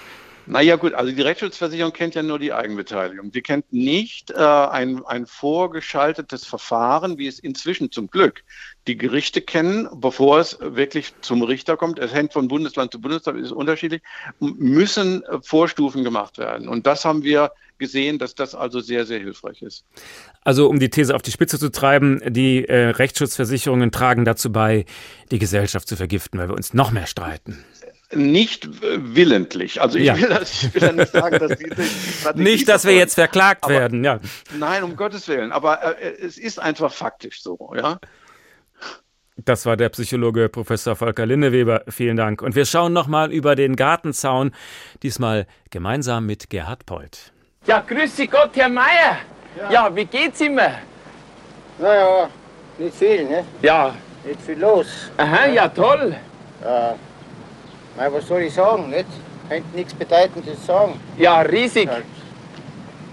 [0.47, 3.33] Naja gut, also die Rechtsschutzversicherung kennt ja nur die Eigenbeteiligung.
[3.33, 8.45] Die kennt nicht äh, ein, ein vorgeschaltetes Verfahren, wie es inzwischen zum Glück
[8.87, 11.99] die Gerichte kennen, bevor es wirklich zum Richter kommt.
[11.99, 14.03] Es hängt von Bundesland zu Bundesland, ist unterschiedlich,
[14.39, 16.69] müssen äh, Vorstufen gemacht werden.
[16.69, 19.85] Und das haben wir gesehen, dass das also sehr, sehr hilfreich ist.
[20.43, 24.87] Also um die These auf die Spitze zu treiben, die äh, Rechtsschutzversicherungen tragen dazu bei,
[25.31, 27.65] die Gesellschaft zu vergiften, weil wir uns noch mehr streiten.
[28.13, 29.81] Nicht willentlich.
[29.81, 30.17] Also ich, Ja.
[30.17, 31.83] will, das, ich will ja nicht sagen, dass die, die
[32.21, 34.21] Strategie Nicht, dass wir jetzt verklagt Aber- werden, ja.
[34.57, 35.51] Nein, um Gottes Willen.
[35.53, 37.99] Aber äh, es ist einfach faktisch so, ja.
[39.45, 41.83] Das war der Psychologe Professor Volker Linneweber.
[41.89, 42.41] Vielen Dank.
[42.43, 44.53] Und wir schauen nochmal über den Gartenzaun,
[45.03, 47.33] diesmal gemeinsam mit Gerhard Polt.
[47.67, 49.19] Ja, grüße Gott, Herr Meier.
[49.71, 50.71] Ja, wie geht's immer?
[51.79, 52.31] Naja,
[52.79, 53.45] nicht viel, ne?
[53.63, 53.95] Ja.
[54.25, 54.87] Nicht viel los.
[55.19, 56.17] Aha, ja, toll.
[56.65, 56.95] Ja.
[57.97, 59.07] Na, was soll ich sagen, nicht?
[59.49, 61.01] Könnte nichts Bedeutendes sagen.
[61.17, 61.89] Ja, riesig.
[61.89, 62.05] Halt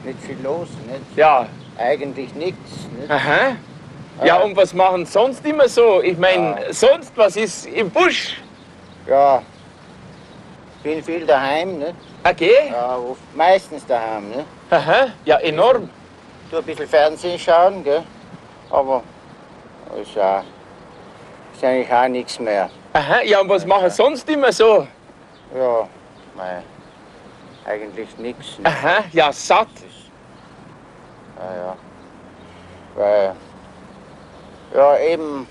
[0.03, 1.15] nicht viel los, nicht?
[1.15, 1.47] Ja.
[1.77, 3.09] Eigentlich nichts, nicht?
[3.09, 3.55] Aha.
[4.23, 6.01] Ja, und was machen sonst immer so?
[6.01, 8.37] Ich meine, sonst, was ist im Busch?
[9.07, 9.41] Ja.
[10.83, 11.95] Bin viel daheim, nicht?
[12.23, 12.69] Okay.
[12.71, 14.45] Ja, oft, meistens daheim, ne?
[14.69, 15.89] Aha, ja, enorm.
[16.49, 18.03] Tu ein bisschen Fernsehen schauen, gell?
[18.69, 19.01] Aber
[20.01, 20.43] ist, ja,
[21.53, 22.69] ist eigentlich auch nichts mehr.
[22.93, 24.87] Aha, ja, und was machen sonst immer so?
[25.55, 25.87] Ja,
[26.35, 26.61] mei,
[27.65, 28.59] eigentlich nichts.
[28.63, 29.67] Aha, ja, satt.
[31.39, 31.75] Ja, ja.
[32.95, 33.35] Weil,
[34.75, 35.47] ja, eben,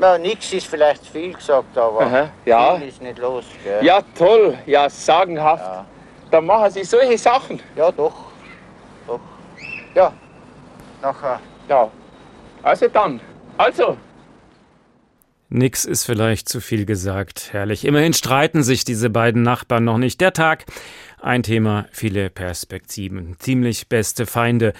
[0.00, 2.76] ja, nichts ist vielleicht viel gesagt, aber Aha, ja.
[2.76, 3.44] viel ist nicht los.
[3.64, 3.84] Gell?
[3.84, 4.56] Ja, toll.
[4.66, 5.84] Ja, sagenhaft.
[6.30, 7.60] Da machen Sie solche Sachen.
[7.74, 8.14] Ja, doch.
[9.08, 9.20] Doch.
[9.94, 10.12] Ja,
[11.02, 11.40] nachher.
[11.68, 11.90] Ja.
[12.62, 13.20] Also dann.
[13.58, 13.96] Also.
[15.52, 17.48] Nix ist vielleicht zu viel gesagt.
[17.52, 17.84] Herrlich.
[17.84, 20.20] Immerhin streiten sich diese beiden Nachbarn noch nicht.
[20.20, 20.64] Der Tag,
[21.20, 23.34] ein Thema, viele Perspektiven.
[23.40, 24.74] Ziemlich beste Feinde,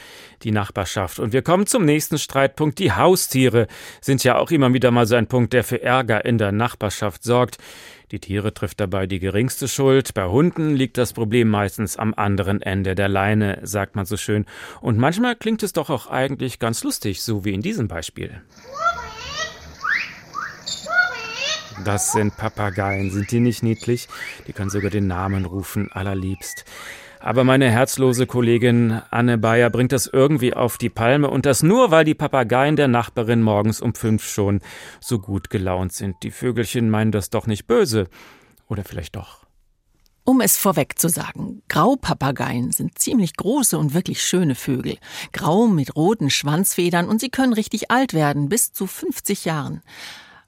[0.44, 1.18] die Nachbarschaft.
[1.18, 2.78] Und wir kommen zum nächsten Streitpunkt.
[2.78, 3.66] Die Haustiere
[4.00, 7.24] sind ja auch immer wieder mal so ein Punkt, der für Ärger in der Nachbarschaft
[7.24, 7.59] sorgt.
[8.12, 10.14] Die Tiere trifft dabei die geringste Schuld.
[10.14, 14.46] Bei Hunden liegt das Problem meistens am anderen Ende der Leine, sagt man so schön.
[14.80, 18.40] Und manchmal klingt es doch auch eigentlich ganz lustig, so wie in diesem Beispiel.
[21.85, 23.11] Das sind Papageien.
[23.11, 24.09] Sind die nicht niedlich?
[24.47, 26.64] Die können sogar den Namen rufen, allerliebst.
[27.21, 31.90] Aber meine herzlose Kollegin Anne Bayer bringt das irgendwie auf die Palme und das nur,
[31.90, 34.61] weil die Papageien der Nachbarin morgens um fünf schon
[35.01, 36.16] so gut gelaunt sind.
[36.23, 38.09] Die Vögelchen meinen das doch nicht böse.
[38.69, 39.47] Oder vielleicht doch.
[40.25, 44.97] Um es vorweg zu sagen, Graupapageien sind ziemlich große und wirklich schöne Vögel.
[45.33, 49.83] Grau mit roten Schwanzfedern und sie können richtig alt werden, bis zu 50 Jahren.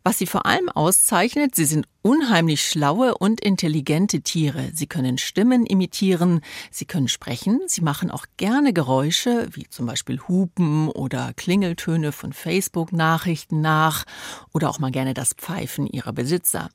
[0.04, 4.70] Was sie vor allem auszeichnet, sie sind unheimlich schlaue und intelligente Tiere.
[4.74, 6.40] Sie können Stimmen imitieren,
[6.72, 12.32] sie können sprechen, sie machen auch gerne Geräusche, wie zum Beispiel Hupen oder Klingeltöne von
[12.32, 14.04] Facebook-Nachrichten nach
[14.52, 16.70] oder auch mal gerne das Pfeifen ihrer Besitzer.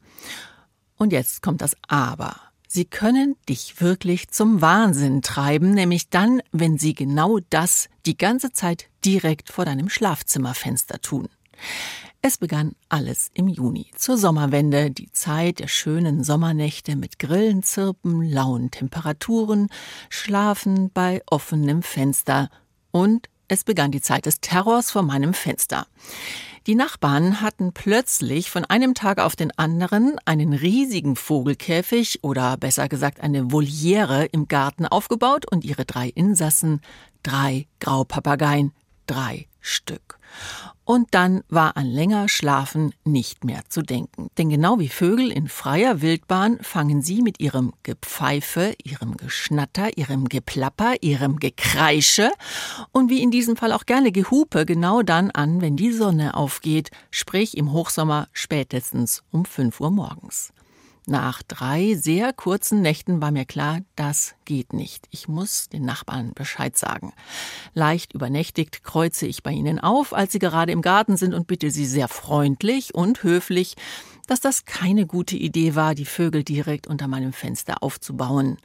[0.95, 2.37] Und jetzt kommt das Aber.
[2.69, 8.51] Sie können dich wirklich zum Wahnsinn treiben, nämlich dann, wenn sie genau das die ganze
[8.51, 11.27] Zeit direkt vor deinem Schlafzimmerfenster tun.
[12.27, 18.69] Es begann alles im Juni, zur Sommerwende, die Zeit der schönen Sommernächte mit Grillenzirpen, lauen
[18.69, 19.69] Temperaturen,
[20.09, 22.49] Schlafen bei offenem Fenster
[22.91, 25.87] und es begann die Zeit des Terrors vor meinem Fenster.
[26.65, 32.89] Die Nachbarn hatten plötzlich von einem Tag auf den anderen einen riesigen Vogelkäfig oder besser
[32.89, 36.81] gesagt eine Voliere im Garten aufgebaut und ihre drei Insassen,
[37.23, 38.73] drei Graupapageien,
[39.05, 40.19] drei Stück.
[40.87, 44.29] Und dann war an länger Schlafen nicht mehr zu denken.
[44.37, 50.29] Denn genau wie Vögel in freier Wildbahn fangen sie mit ihrem Gepfeife, ihrem Geschnatter, ihrem
[50.29, 52.31] Geplapper, ihrem Gekreische
[52.93, 56.89] und wie in diesem Fall auch gerne Gehupe genau dann an, wenn die Sonne aufgeht,
[57.11, 60.53] sprich im Hochsommer spätestens um 5 Uhr morgens.
[61.09, 65.07] Nach drei sehr kurzen Nächten war mir klar, das geht nicht.
[65.09, 67.13] Ich muss den Nachbarn Bescheid sagen.
[67.73, 71.71] Leicht übernächtigt kreuze ich bei ihnen auf, als sie gerade im Garten sind und bitte
[71.71, 73.75] sie sehr freundlich und höflich,
[74.27, 78.57] dass das keine gute Idee war, die Vögel direkt unter meinem Fenster aufzubauen.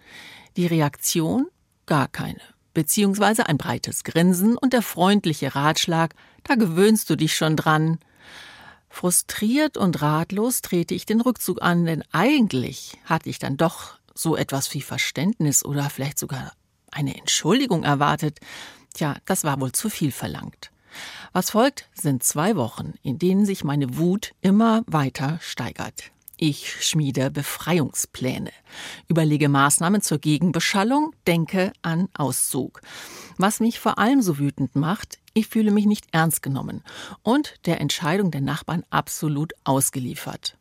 [0.57, 1.46] Die Reaktion?
[1.87, 2.40] Gar keine.
[2.74, 8.00] Beziehungsweise ein breites Grinsen und der freundliche Ratschlag, da gewöhnst du dich schon dran.
[8.92, 14.37] Frustriert und ratlos trete ich den Rückzug an, denn eigentlich hatte ich dann doch so
[14.37, 16.52] etwas wie Verständnis oder vielleicht sogar
[16.90, 18.38] eine Entschuldigung erwartet.
[18.92, 20.70] Tja, das war wohl zu viel verlangt.
[21.33, 26.12] Was folgt, sind zwei Wochen, in denen sich meine Wut immer weiter steigert.
[26.37, 28.50] Ich schmiede Befreiungspläne,
[29.09, 32.83] überlege Maßnahmen zur Gegenbeschallung, denke an Auszug.
[33.38, 36.82] Was mich vor allem so wütend macht, ich fühle mich nicht ernst genommen
[37.22, 40.56] und der Entscheidung der Nachbarn absolut ausgeliefert.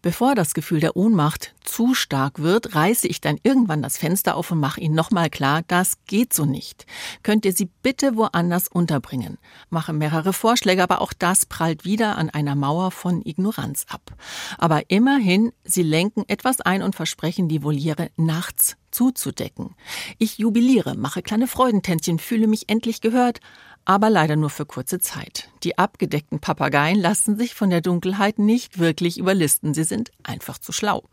[0.00, 4.52] Bevor das Gefühl der Ohnmacht zu stark wird, reiße ich dann irgendwann das Fenster auf
[4.52, 6.86] und mache ihnen nochmal klar, das geht so nicht.
[7.24, 9.38] Könnt ihr sie bitte woanders unterbringen?
[9.70, 14.14] Mache mehrere Vorschläge, aber auch das prallt wieder an einer Mauer von Ignoranz ab.
[14.56, 19.74] Aber immerhin, sie lenken etwas ein und versprechen die Voliere nachts zuzudecken.
[20.18, 23.40] Ich jubiliere, mache kleine Freudentänzchen, fühle mich endlich gehört,
[23.88, 25.48] aber leider nur für kurze Zeit.
[25.62, 30.72] Die abgedeckten Papageien lassen sich von der Dunkelheit nicht wirklich überlisten, sie sind einfach zu
[30.72, 31.04] schlau.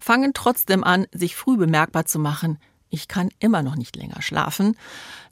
[0.00, 4.76] Fangen trotzdem an, sich früh bemerkbar zu machen, ich kann immer noch nicht länger schlafen.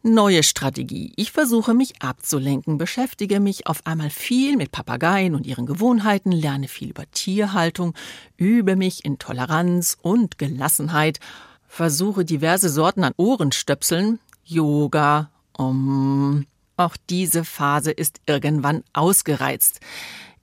[0.02, 1.12] Neue Strategie.
[1.16, 6.66] Ich versuche mich abzulenken, beschäftige mich auf einmal viel mit Papageien und ihren Gewohnheiten, lerne
[6.66, 7.94] viel über Tierhaltung,
[8.36, 11.20] übe mich in Toleranz und Gelassenheit,
[11.68, 16.46] versuche diverse Sorten an Ohrenstöpseln, Yoga, um,
[16.78, 19.80] auch diese Phase ist irgendwann ausgereizt.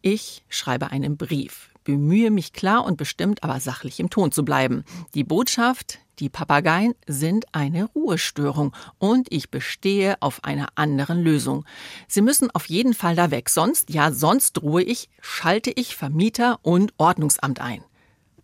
[0.01, 4.83] Ich schreibe einen Brief, bemühe mich klar und bestimmt, aber sachlich im Ton zu bleiben.
[5.13, 11.65] Die Botschaft, die Papageien sind eine Ruhestörung und ich bestehe auf einer anderen Lösung.
[12.07, 16.59] Sie müssen auf jeden Fall da weg, sonst, ja, sonst ruhe ich, schalte ich Vermieter
[16.61, 17.83] und Ordnungsamt ein.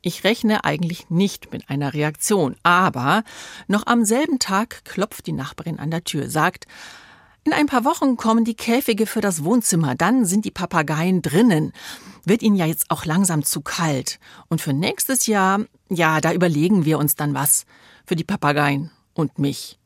[0.01, 3.23] Ich rechne eigentlich nicht mit einer Reaktion, aber
[3.67, 6.65] noch am selben Tag klopft die Nachbarin an der Tür, sagt,
[7.43, 11.73] in ein paar Wochen kommen die Käfige für das Wohnzimmer, dann sind die Papageien drinnen.
[12.23, 14.19] Wird ihnen ja jetzt auch langsam zu kalt.
[14.47, 17.65] Und für nächstes Jahr, ja, da überlegen wir uns dann was.
[18.05, 19.79] Für die Papageien und mich.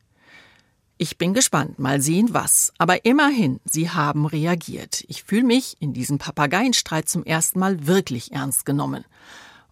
[0.97, 2.73] Ich bin gespannt, mal sehen was.
[2.77, 5.03] Aber immerhin, sie haben reagiert.
[5.07, 9.05] Ich fühle mich in diesem Papageienstreit zum ersten Mal wirklich ernst genommen.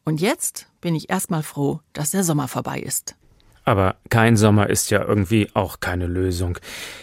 [0.06, 3.16] Und jetzt bin ich erstmal froh, dass der Sommer vorbei ist.
[3.66, 6.58] Aber kein Sommer ist ja irgendwie auch keine Lösung.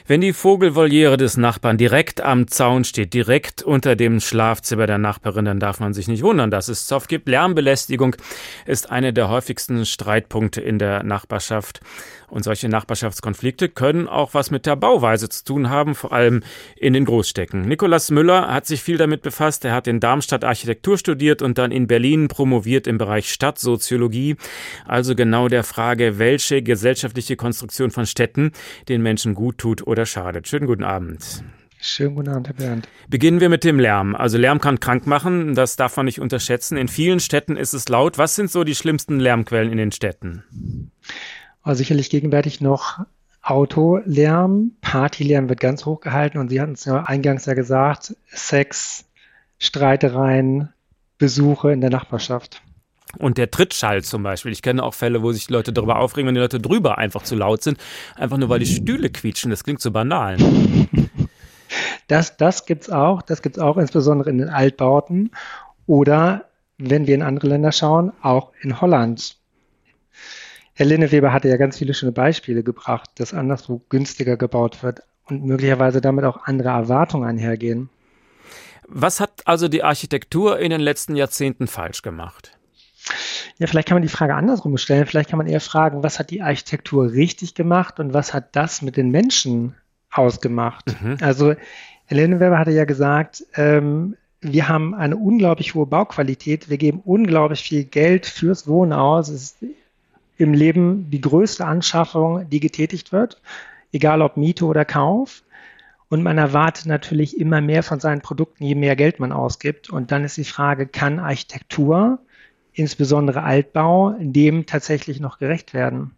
[0.07, 5.46] Wenn die Vogelvoliere des Nachbarn direkt am Zaun steht, direkt unter dem Schlafzimmer der Nachbarin,
[5.46, 7.29] dann darf man sich nicht wundern, dass es Zoff gibt.
[7.29, 8.14] Lärmbelästigung
[8.66, 11.81] ist eine der häufigsten Streitpunkte in der Nachbarschaft.
[12.29, 16.42] Und solche Nachbarschaftskonflikte können auch was mit der Bauweise zu tun haben, vor allem
[16.77, 17.62] in den Großstädten.
[17.62, 19.64] Nikolaus Müller hat sich viel damit befasst.
[19.64, 24.37] Er hat in Darmstadt Architektur studiert und dann in Berlin promoviert im Bereich Stadtsoziologie.
[24.87, 28.52] Also genau der Frage, welche gesellschaftliche Konstruktion von Städten
[28.88, 30.48] den Menschen gut tut oder schadet.
[30.48, 31.44] Schönen guten Abend.
[31.82, 32.88] Schönen guten Abend, Herr Bernd.
[33.08, 34.14] Beginnen wir mit dem Lärm.
[34.14, 36.76] Also Lärm kann krank machen, das darf man nicht unterschätzen.
[36.76, 38.18] In vielen Städten ist es laut.
[38.18, 40.90] Was sind so die schlimmsten Lärmquellen in den Städten?
[41.62, 42.98] Also sicherlich gegenwärtig noch
[43.42, 49.06] Autolärm, Partylärm wird ganz hoch gehalten und Sie hatten es ja eingangs ja gesagt, Sex,
[49.58, 50.68] Streitereien,
[51.16, 52.62] Besuche in der Nachbarschaft.
[53.18, 54.53] Und der Trittschall zum Beispiel.
[54.53, 57.35] Ich kenne auch Fälle, wo sich Leute darüber aufregen, wenn die Leute drüber einfach zu
[57.35, 57.79] laut sind.
[58.16, 59.51] Einfach nur, weil die Stühle quietschen.
[59.51, 60.37] Das klingt so banal.
[62.09, 63.23] Das, das gibt es auch.
[63.23, 65.31] Das gibt es auch insbesondere in den Altbauten.
[65.87, 66.46] Oder,
[66.79, 69.37] wenn wir in andere Länder schauen, auch in Holland.
[70.75, 75.44] Herr Linneweber hatte ja ganz viele schöne Beispiele gebracht, dass anderswo günstiger gebaut wird und
[75.44, 77.90] möglicherweise damit auch andere Erwartungen einhergehen.
[78.88, 82.59] Was hat also die Architektur in den letzten Jahrzehnten falsch gemacht?
[83.59, 85.07] Ja, vielleicht kann man die Frage andersrum stellen.
[85.07, 88.83] Vielleicht kann man eher fragen, was hat die Architektur richtig gemacht und was hat das
[88.83, 89.74] mit den Menschen
[90.11, 90.96] ausgemacht?
[91.00, 91.18] Mhm.
[91.20, 91.55] Also,
[92.07, 96.70] Herr Linneweber hatte ja gesagt, ähm, wir haben eine unglaublich hohe Bauqualität.
[96.70, 99.29] Wir geben unglaublich viel Geld fürs Wohnen aus.
[99.29, 99.64] Es ist
[100.38, 103.40] im Leben die größte Anschaffung, die getätigt wird,
[103.92, 105.42] egal ob Miete oder Kauf.
[106.09, 109.90] Und man erwartet natürlich immer mehr von seinen Produkten, je mehr Geld man ausgibt.
[109.90, 112.18] Und dann ist die Frage, kann Architektur,
[112.80, 116.12] insbesondere Altbau, dem tatsächlich noch gerecht werden?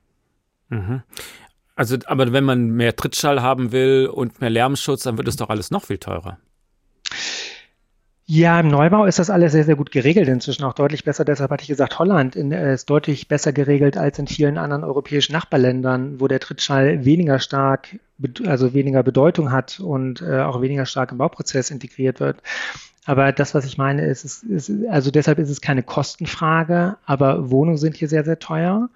[0.68, 1.02] Mhm.
[1.74, 5.50] Also, aber wenn man mehr Trittschall haben will und mehr Lärmschutz, dann wird es doch
[5.50, 6.38] alles noch viel teurer.
[8.24, 11.24] Ja, im Neubau ist das alles sehr, sehr gut geregelt, inzwischen auch deutlich besser.
[11.24, 15.32] Deshalb hatte ich gesagt, Holland äh, ist deutlich besser geregelt als in vielen anderen europäischen
[15.32, 17.98] Nachbarländern, wo der Trittschall weniger stark,
[18.46, 22.42] also weniger Bedeutung hat und äh, auch weniger stark im Bauprozess integriert wird.
[23.04, 27.50] Aber das, was ich meine, ist, ist, ist, also deshalb ist es keine Kostenfrage, aber
[27.50, 28.90] Wohnungen sind hier sehr, sehr teuer.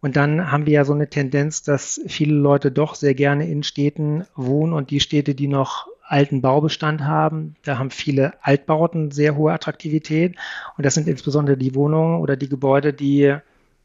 [0.00, 3.62] Und dann haben wir ja so eine Tendenz, dass viele Leute doch sehr gerne in
[3.62, 7.54] Städten wohnen und die Städte, die noch alten Baubestand haben.
[7.62, 10.36] Da haben viele Altbauten sehr hohe Attraktivität.
[10.76, 13.36] Und das sind insbesondere die Wohnungen oder die Gebäude, die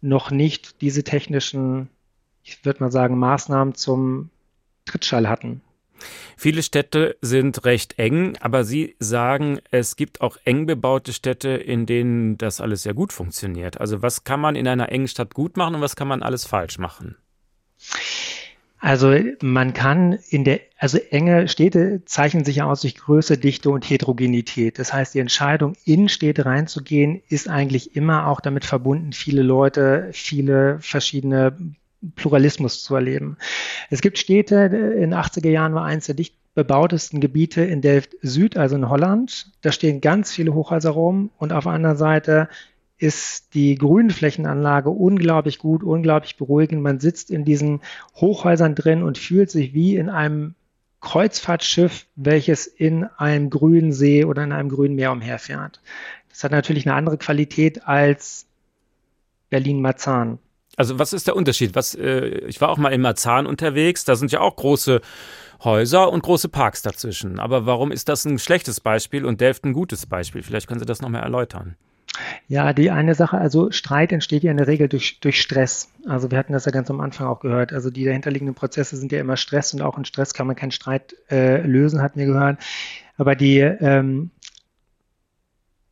[0.01, 1.89] noch nicht diese technischen,
[2.43, 4.29] ich würde mal sagen, Maßnahmen zum
[4.87, 5.61] Trittschall hatten.
[6.35, 11.85] Viele Städte sind recht eng, aber Sie sagen, es gibt auch eng bebaute Städte, in
[11.85, 13.81] denen das alles sehr gut funktioniert.
[13.81, 16.45] Also was kann man in einer engen Stadt gut machen und was kann man alles
[16.45, 17.15] falsch machen?
[18.79, 23.89] Also man kann in der, also enge Städte zeichnen sich aus durch Größe, Dichte und
[23.89, 24.77] Heterogenität.
[24.77, 30.09] Das heißt, die Entscheidung, in Städte reinzugehen, ist eigentlich immer auch damit verbunden, viele Leute,
[30.11, 31.57] viele verschiedene
[32.15, 33.37] Pluralismus zu erleben.
[33.89, 38.15] Es gibt Städte, in den 80er Jahren war eins der dicht bebautesten Gebiete in Delft
[38.21, 39.51] Süd, also in Holland.
[39.61, 42.49] Da stehen ganz viele Hochhäuser rum und auf der anderen Seite
[42.97, 46.81] ist die Grünflächenanlage unglaublich gut, unglaublich beruhigend.
[46.81, 47.81] Man sitzt in diesen
[48.15, 50.55] Hochhäusern drin und fühlt sich wie in einem
[50.99, 55.79] Kreuzfahrtschiff, welches in einem grünen See oder in einem grünen Meer umherfährt.
[56.29, 58.47] Das hat natürlich eine andere Qualität als
[59.51, 60.39] Berlin-Marzahn.
[60.77, 61.75] Also was ist der Unterschied?
[61.75, 65.01] Was, äh, ich war auch mal in Marzahn unterwegs, da sind ja auch große
[65.63, 67.39] Häuser und große Parks dazwischen.
[67.39, 70.43] Aber warum ist das ein schlechtes Beispiel und Delft ein gutes Beispiel?
[70.43, 71.75] Vielleicht können Sie das nochmal erläutern.
[72.47, 75.89] Ja, die eine Sache, also Streit entsteht ja in der Regel durch, durch Stress.
[76.07, 77.73] Also wir hatten das ja ganz am Anfang auch gehört.
[77.73, 80.71] Also die dahinterliegenden Prozesse sind ja immer Stress und auch in Stress kann man keinen
[80.71, 82.59] Streit äh, lösen, hatten wir gehört.
[83.17, 84.31] Aber die ähm,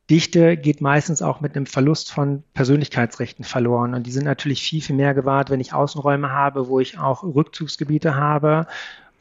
[0.10, 3.96] Dichte geht meistens auch mit einem Verlust von Persönlichkeitsrechten verloren.
[3.96, 7.24] Und die sind natürlich viel, viel mehr gewahrt, wenn ich Außenräume habe, wo ich auch
[7.24, 8.68] Rückzugsgebiete habe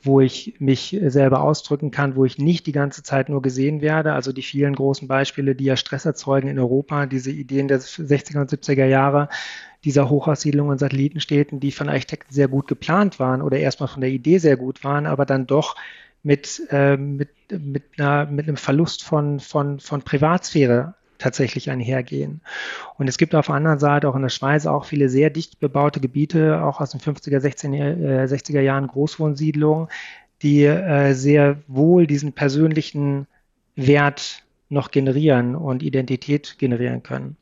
[0.04, 4.12] wo ich mich selber ausdrücken kann, wo ich nicht die ganze Zeit nur gesehen werde.
[4.12, 8.40] Also die vielen großen Beispiele, die ja Stress erzeugen in Europa, diese Ideen der 60er
[8.40, 9.28] und 70er Jahre,
[9.84, 14.10] dieser Hochaussiedlungen und Satellitenstädten, die von Architekten sehr gut geplant waren oder erstmal von der
[14.10, 15.76] Idee sehr gut waren, aber dann doch
[16.24, 22.40] mit, äh, mit, mit, einer, mit einem Verlust von, von, von Privatsphäre tatsächlich einhergehen.
[22.98, 25.60] Und es gibt auf der anderen Seite auch in der Schweiz auch viele sehr dicht
[25.60, 29.88] bebaute Gebiete, auch aus den 50er, 60er, 60er Jahren Großwohnsiedlungen,
[30.42, 33.26] die äh, sehr wohl diesen persönlichen
[33.76, 37.36] Wert noch generieren und Identität generieren können.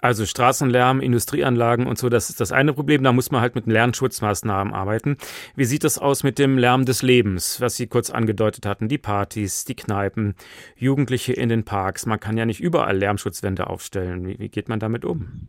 [0.00, 3.02] Also Straßenlärm, Industrieanlagen und so, das ist das eine Problem.
[3.02, 5.16] Da muss man halt mit Lernschutzmaßnahmen arbeiten.
[5.54, 8.88] Wie sieht es aus mit dem Lärm des Lebens, was Sie kurz angedeutet hatten?
[8.88, 10.34] Die Partys, die Kneipen,
[10.76, 12.06] Jugendliche in den Parks.
[12.06, 14.26] Man kann ja nicht überall Lärmschutzwände aufstellen.
[14.26, 15.48] Wie, wie geht man damit um?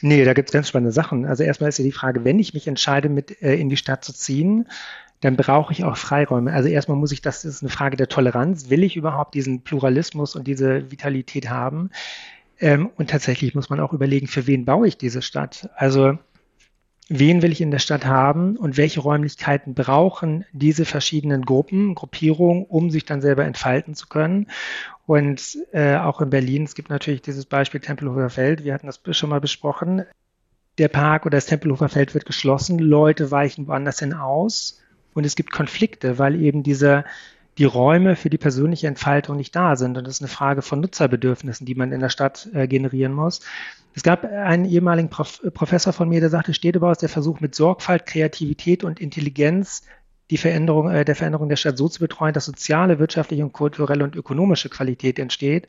[0.00, 1.24] Nee, da gibt es ganz spannende Sachen.
[1.24, 4.04] Also erstmal ist ja die Frage, wenn ich mich entscheide, mit äh, in die Stadt
[4.04, 4.68] zu ziehen,
[5.20, 6.52] dann brauche ich auch Freiräume.
[6.52, 8.68] Also erstmal muss ich, das ist eine Frage der Toleranz.
[8.68, 11.90] Will ich überhaupt diesen Pluralismus und diese Vitalität haben?
[12.64, 15.68] Ähm, und tatsächlich muss man auch überlegen, für wen baue ich diese Stadt?
[15.76, 16.18] Also
[17.10, 22.64] wen will ich in der Stadt haben und welche Räumlichkeiten brauchen diese verschiedenen Gruppen, Gruppierungen,
[22.64, 24.46] um sich dann selber entfalten zu können.
[25.04, 28.98] Und äh, auch in Berlin, es gibt natürlich dieses Beispiel Tempelhofer Feld, wir hatten das
[29.10, 30.06] schon mal besprochen.
[30.78, 34.80] Der Park oder das Tempelhofer Feld wird geschlossen, Leute weichen woanders hin aus
[35.12, 37.04] und es gibt Konflikte, weil eben diese
[37.58, 39.96] die Räume für die persönliche Entfaltung nicht da sind.
[39.96, 43.40] Und das ist eine Frage von Nutzerbedürfnissen, die man in der Stadt äh, generieren muss.
[43.94, 47.54] Es gab einen ehemaligen Prof Professor von mir, der sagte, Städtebau ist der Versuch, mit
[47.54, 49.82] Sorgfalt, Kreativität und Intelligenz
[50.30, 54.02] die Veränderung, äh, der Veränderung der Stadt so zu betreuen, dass soziale, wirtschaftliche und kulturelle
[54.02, 55.68] und ökonomische Qualität entsteht.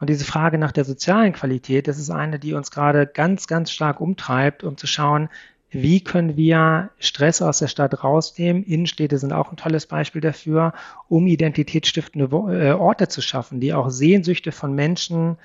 [0.00, 3.70] Und diese Frage nach der sozialen Qualität, das ist eine, die uns gerade ganz, ganz
[3.70, 5.30] stark umtreibt, um zu schauen,
[5.74, 8.62] wie können wir Stress aus der Stadt rausnehmen?
[8.62, 10.72] Innenstädte sind auch ein tolles Beispiel dafür,
[11.08, 15.36] um identitätsstiftende äh, Orte zu schaffen, die auch Sehnsüchte von Menschen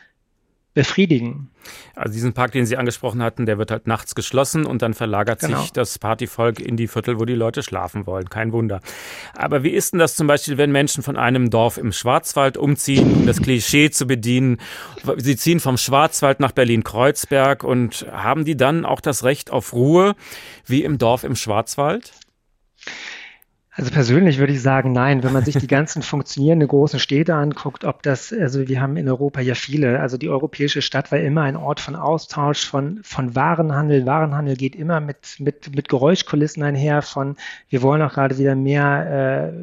[0.80, 1.50] befriedigen.
[1.94, 5.42] Also diesen Park, den Sie angesprochen hatten, der wird halt nachts geschlossen und dann verlagert
[5.42, 5.60] genau.
[5.60, 8.30] sich das Partyvolk in die Viertel, wo die Leute schlafen wollen.
[8.30, 8.80] Kein Wunder.
[9.36, 13.12] Aber wie ist denn das zum Beispiel, wenn Menschen von einem Dorf im Schwarzwald umziehen,
[13.12, 14.62] um das Klischee zu bedienen?
[15.18, 20.16] Sie ziehen vom Schwarzwald nach Berlin-Kreuzberg und haben die dann auch das Recht auf Ruhe
[20.66, 22.14] wie im Dorf im Schwarzwald?
[23.80, 25.24] Also persönlich würde ich sagen, nein.
[25.24, 29.08] Wenn man sich die ganzen funktionierenden großen Städte anguckt, ob das, also wir haben in
[29.08, 33.38] Europa ja viele, also die europäische Stadt war immer ein Ort von Austausch, von, von
[33.38, 34.06] Warenhandel.
[34.06, 37.38] Warenhandel geht immer mit, mit, mit Geräuschkulissen einher, von
[37.70, 39.56] wir wollen auch gerade wieder mehr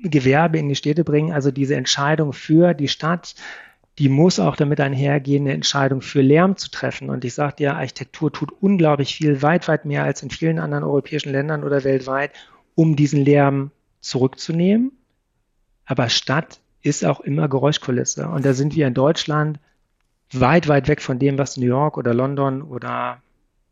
[0.00, 1.30] äh, Gewerbe in die Städte bringen.
[1.30, 3.34] Also diese Entscheidung für die Stadt,
[3.98, 7.10] die muss auch damit einhergehen, eine Entscheidung für Lärm zu treffen.
[7.10, 10.84] Und ich sage dir, Architektur tut unglaublich viel, weit, weit mehr als in vielen anderen
[10.84, 12.30] europäischen Ländern oder weltweit,
[12.76, 14.92] um diesen Lärm zurückzunehmen.
[15.84, 18.28] Aber Stadt ist auch immer Geräuschkulisse.
[18.28, 19.58] Und da sind wir in Deutschland
[20.30, 23.20] weit, weit weg von dem, was New York oder London oder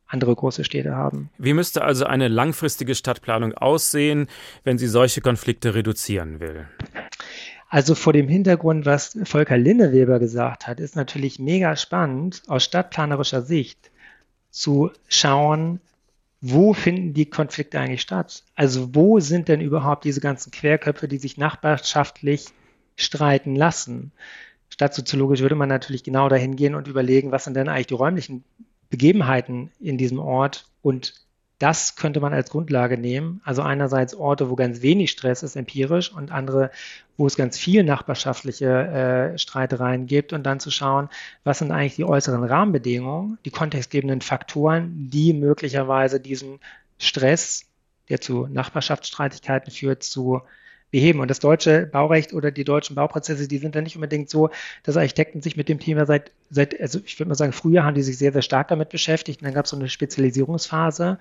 [0.07, 1.31] andere große Städte haben.
[1.39, 4.29] Wie müsste also eine langfristige Stadtplanung aussehen,
[4.65, 6.67] wenn sie solche Konflikte reduzieren will?
[7.69, 13.43] Also vor dem Hintergrund, was Volker Linneweber gesagt hat, ist natürlich mega spannend aus stadtplanerischer
[13.43, 13.91] Sicht
[14.51, 15.81] zu schauen,
[16.47, 18.45] wo finden die Konflikte eigentlich statt?
[18.55, 22.49] Also wo sind denn überhaupt diese ganzen Querköpfe, die sich nachbarschaftlich
[22.97, 24.13] streiten lassen?
[24.69, 28.45] Stadtsoziologisch würde man natürlich genau dahin gehen und überlegen, was sind denn eigentlich die räumlichen
[28.91, 31.15] Begebenheiten in diesem Ort und
[31.59, 33.41] das könnte man als Grundlage nehmen.
[33.45, 36.71] Also einerseits Orte, wo ganz wenig Stress ist, empirisch, und andere,
[37.17, 38.67] wo es ganz viel nachbarschaftliche
[39.35, 41.09] äh, Streitereien gibt und dann zu schauen,
[41.45, 46.59] was sind eigentlich die äußeren Rahmenbedingungen, die kontextgebenden Faktoren, die möglicherweise diesen
[46.99, 47.67] Stress,
[48.09, 50.43] der zu Nachbarschaftsstreitigkeiten führt, zu
[50.95, 51.19] beheben.
[51.19, 54.51] Und das deutsche Baurecht oder die deutschen Bauprozesse, die sind dann nicht unbedingt so,
[54.85, 57.97] dass Architekten sich mit dem Thema seit, seit also ich würde mal sagen, früher haben
[57.97, 61.19] die sich sehr, sehr stark damit beschäftigt und dann gab es so eine Spezialisierungsphase.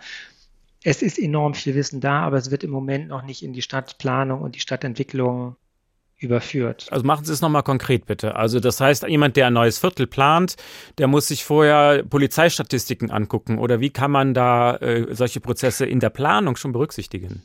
[0.84, 3.64] Es ist enorm viel Wissen da, aber es wird im Moment noch nicht in die
[3.64, 5.56] Stadtplanung und die Stadtentwicklung
[6.20, 6.86] überführt.
[6.92, 8.36] Also machen Sie es nochmal konkret bitte.
[8.36, 10.56] Also das heißt, jemand, der ein neues Viertel plant,
[11.00, 16.00] der muss sich vorher Polizeistatistiken angucken oder wie kann man da äh, solche Prozesse in
[16.00, 17.42] der Planung schon berücksichtigen?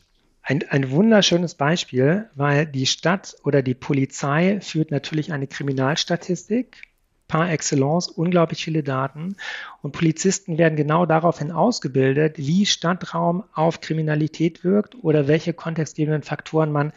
[0.48, 6.84] Ein, ein wunderschönes Beispiel, weil die Stadt oder die Polizei führt natürlich eine Kriminalstatistik
[7.26, 9.36] par excellence unglaublich viele Daten
[9.82, 16.72] und Polizisten werden genau daraufhin ausgebildet, wie Stadtraum auf Kriminalität wirkt oder welche kontextgebenden Faktoren
[16.72, 16.94] man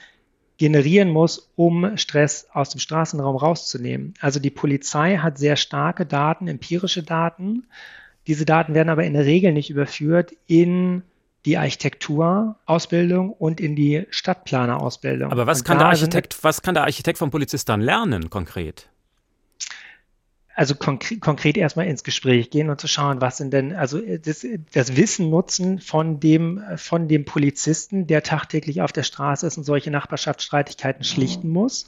[0.57, 4.13] generieren muss, um Stress aus dem Straßenraum rauszunehmen.
[4.21, 7.67] Also die Polizei hat sehr starke Daten, empirische Daten.
[8.27, 11.03] Diese Daten werden aber in der Regel nicht überführt in
[11.45, 15.31] die Architekturausbildung und in die Stadtplanerausbildung.
[15.31, 18.87] Aber was kann, der Architekt, was kann der Architekt vom Polizist dann lernen konkret?
[20.53, 24.45] Also konkret, konkret erstmal ins Gespräch gehen und zu schauen, was sind denn, also das,
[24.73, 29.63] das Wissen nutzen von dem, von dem Polizisten, der tagtäglich auf der Straße ist und
[29.63, 31.87] solche Nachbarschaftsstreitigkeiten schlichten muss.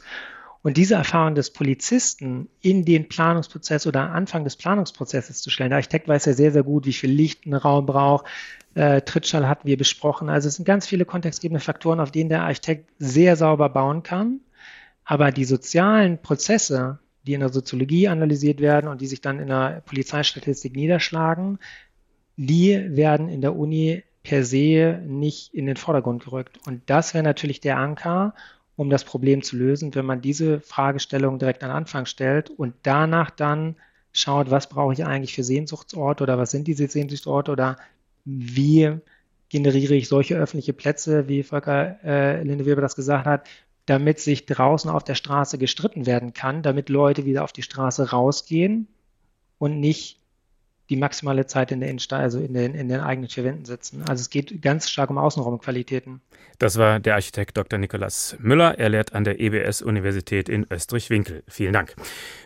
[0.64, 5.70] Und diese Erfahrung des Polizisten in den Planungsprozess oder Anfang des Planungsprozesses zu stellen.
[5.70, 8.26] Der Architekt weiß ja sehr, sehr gut, wie viel Licht ein Raum braucht,
[8.74, 10.30] äh, Trittschall hatten wir besprochen.
[10.30, 14.40] Also es sind ganz viele kontextgebende Faktoren, auf denen der Architekt sehr sauber bauen kann.
[15.04, 19.48] Aber die sozialen Prozesse, die in der Soziologie analysiert werden und die sich dann in
[19.48, 21.60] der Polizeistatistik niederschlagen,
[22.38, 26.58] die werden in der Uni per se nicht in den Vordergrund gerückt.
[26.66, 28.34] Und das wäre natürlich der Anker,
[28.76, 33.30] um das Problem zu lösen, wenn man diese Fragestellung direkt an Anfang stellt und danach
[33.30, 33.76] dann
[34.12, 37.78] schaut, was brauche ich eigentlich für Sehnsuchtsorte oder was sind diese Sehnsuchtsorte oder
[38.26, 38.98] wie
[39.50, 43.48] generiere ich solche öffentliche Plätze, wie Volker äh, Linde Weber das gesagt hat,
[43.86, 48.12] damit sich draußen auf der Straße gestritten werden kann, damit Leute wieder auf die Straße
[48.12, 48.88] rausgehen
[49.60, 50.23] und nicht
[50.90, 54.02] die maximale Zeit in der Innenstadt, also in den, in den eigenen vier Wänden sitzen.
[54.02, 56.22] Also es geht ganz stark um Außenraumqualitäten.
[56.60, 57.80] Das war der Architekt Dr.
[57.80, 58.78] Nikolaus Müller.
[58.78, 61.44] Er lehrt an der EBS-Universität in Österreich-Winkel.
[61.48, 61.96] Vielen Dank.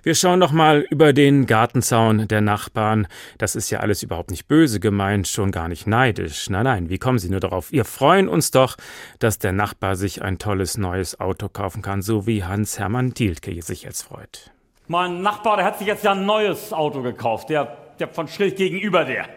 [0.04, 3.08] Wir schauen nochmal über den Gartenzaun der Nachbarn.
[3.38, 6.50] Das ist ja alles überhaupt nicht böse gemeint, schon gar nicht neidisch.
[6.50, 7.72] Nein, nein, wie kommen Sie nur darauf?
[7.72, 8.78] Wir freuen uns doch,
[9.20, 13.84] dass der Nachbar sich ein tolles neues Auto kaufen kann, so wie Hans-Hermann Dielke sich
[13.84, 14.52] jetzt freut.
[14.88, 17.50] Mein Nachbar, der hat sich jetzt ja ein neues Auto gekauft.
[17.50, 19.28] Der der von schräg gegenüber der,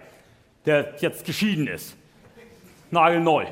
[0.66, 1.96] der jetzt geschieden ist.
[2.90, 3.46] Nagelneu.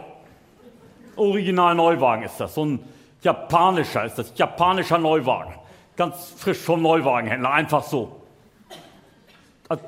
[1.16, 2.54] Original Neuwagen ist das.
[2.54, 2.80] So ein
[3.22, 4.32] japanischer ist das.
[4.36, 5.54] Japanischer Neuwagen.
[5.96, 7.50] Ganz frisch vom Neuwagenhändler.
[7.50, 8.22] Einfach so.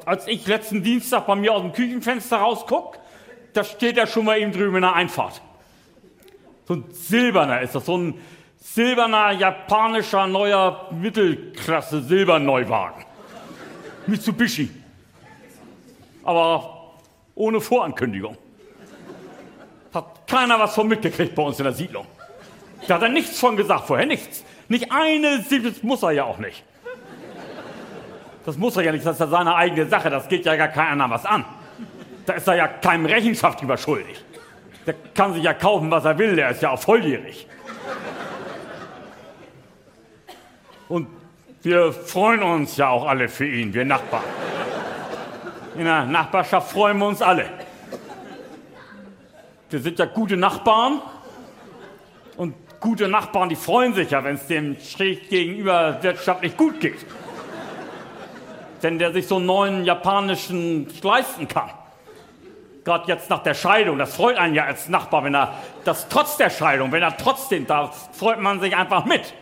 [0.04, 2.98] Als ich letzten Dienstag bei mir aus dem Küchenfenster rausguck,
[3.54, 5.40] da steht er schon mal eben drüben in der Einfahrt.
[6.66, 7.86] So ein silberner ist das.
[7.86, 8.14] So ein
[8.58, 13.04] silberner japanischer neuer Mittelklasse Silberneuwagen.
[14.06, 14.79] Mitsubishi
[16.30, 16.92] aber
[17.34, 18.36] ohne Vorankündigung.
[19.92, 22.06] Hat keiner was von mitgekriegt bei uns in der Siedlung.
[22.86, 24.44] Da hat er nichts von gesagt, vorher nichts.
[24.68, 26.62] Nicht eine Silbe, das muss er ja auch nicht.
[28.46, 30.68] Das muss er ja nicht, das ist ja seine eigene Sache, das geht ja gar
[30.68, 31.44] keiner was an.
[32.26, 34.24] Da ist er ja keinem Rechenschaft drüber schuldig.
[34.86, 37.46] Der kann sich ja kaufen, was er will, der ist ja auch volljährig.
[40.88, 41.08] Und
[41.62, 44.24] wir freuen uns ja auch alle für ihn, wir Nachbarn.
[45.80, 47.46] In der Nachbarschaft freuen wir uns alle.
[49.70, 51.00] Wir sind ja gute Nachbarn.
[52.36, 57.06] Und gute Nachbarn, die freuen sich ja, wenn es dem schräg gegenüber wirtschaftlich gut geht.
[58.82, 61.70] Wenn der sich so einen neuen japanischen leisten kann.
[62.84, 65.54] Gerade jetzt nach der Scheidung, das freut einen ja als Nachbar, wenn er
[65.84, 69.32] das trotz der Scheidung, wenn er trotzdem da, freut man sich einfach mit.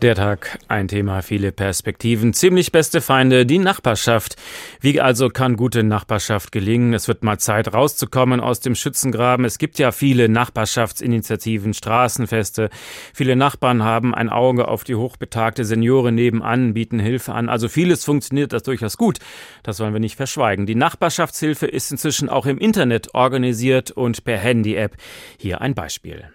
[0.00, 4.36] Der Tag, ein Thema, viele Perspektiven, ziemlich beste Feinde, die Nachbarschaft.
[4.80, 6.94] Wie also kann gute Nachbarschaft gelingen?
[6.94, 9.44] Es wird mal Zeit rauszukommen aus dem Schützengraben.
[9.44, 12.70] Es gibt ja viele Nachbarschaftsinitiativen, Straßenfeste.
[13.12, 17.48] Viele Nachbarn haben ein Auge auf die hochbetagte Senioren nebenan, bieten Hilfe an.
[17.48, 19.18] Also vieles funktioniert das durchaus gut.
[19.64, 20.66] Das wollen wir nicht verschweigen.
[20.66, 24.96] Die Nachbarschaftshilfe ist inzwischen auch im Internet organisiert und per Handy-App.
[25.38, 26.30] Hier ein Beispiel.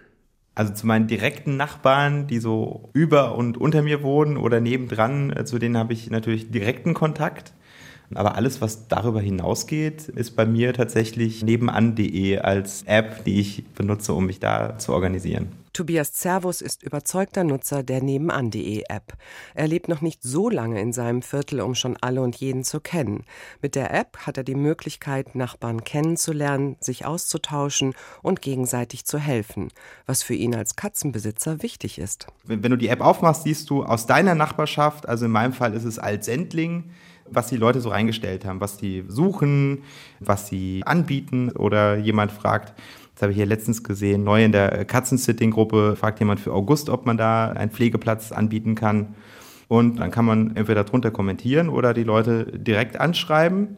[0.54, 5.44] Also zu meinen direkten Nachbarn, die so über und unter mir wohnen oder nebendran, äh,
[5.44, 7.52] zu denen habe ich natürlich direkten Kontakt.
[8.14, 14.12] Aber alles, was darüber hinausgeht, ist bei mir tatsächlich nebenan.de als App, die ich benutze,
[14.12, 15.63] um mich da zu organisieren.
[15.74, 19.14] Tobias Zervus ist überzeugter Nutzer der Nebenan.de App.
[19.54, 22.78] Er lebt noch nicht so lange in seinem Viertel, um schon alle und jeden zu
[22.78, 23.24] kennen.
[23.60, 29.70] Mit der App hat er die Möglichkeit, Nachbarn kennenzulernen, sich auszutauschen und gegenseitig zu helfen,
[30.06, 32.28] was für ihn als Katzenbesitzer wichtig ist.
[32.44, 35.74] Wenn, wenn du die App aufmachst, siehst du aus deiner Nachbarschaft, also in meinem Fall
[35.74, 36.90] ist es Altsendling,
[37.28, 39.82] was die Leute so reingestellt haben, was die suchen,
[40.20, 42.74] was sie anbieten oder jemand fragt,
[43.14, 47.06] das habe ich hier letztens gesehen, neu in der Katzensitting-Gruppe fragt jemand für August, ob
[47.06, 49.14] man da einen Pflegeplatz anbieten kann.
[49.68, 53.76] Und dann kann man entweder drunter kommentieren oder die Leute direkt anschreiben.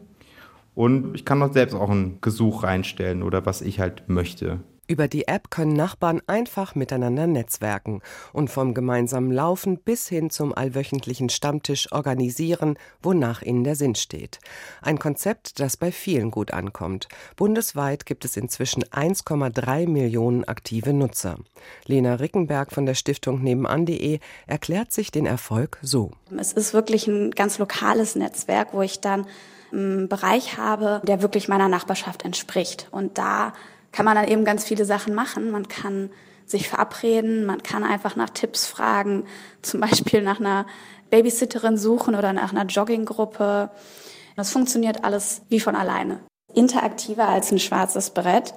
[0.73, 4.59] Und ich kann noch selbst auch ein Gesuch reinstellen oder was ich halt möchte.
[4.87, 10.53] Über die App können Nachbarn einfach miteinander netzwerken und vom gemeinsamen Laufen bis hin zum
[10.53, 14.39] allwöchentlichen Stammtisch organisieren, wonach ihnen der Sinn steht.
[14.81, 17.09] Ein Konzept, das bei vielen gut ankommt.
[17.35, 21.37] Bundesweit gibt es inzwischen 1,3 Millionen aktive Nutzer.
[21.85, 26.11] Lena Rickenberg von der Stiftung nebenan.de erklärt sich den Erfolg so.
[26.39, 29.25] Es ist wirklich ein ganz lokales Netzwerk, wo ich dann
[29.73, 32.87] einen Bereich habe, der wirklich meiner Nachbarschaft entspricht.
[32.91, 33.51] Und da
[33.91, 35.51] kann man dann eben ganz viele Sachen machen.
[35.51, 36.09] Man kann
[36.45, 39.25] sich verabreden, man kann einfach nach Tipps fragen,
[39.61, 40.65] zum Beispiel nach einer
[41.09, 43.69] Babysitterin suchen oder nach einer Jogginggruppe.
[44.35, 46.19] Das funktioniert alles wie von alleine.
[46.53, 48.53] Interaktiver als ein schwarzes Brett.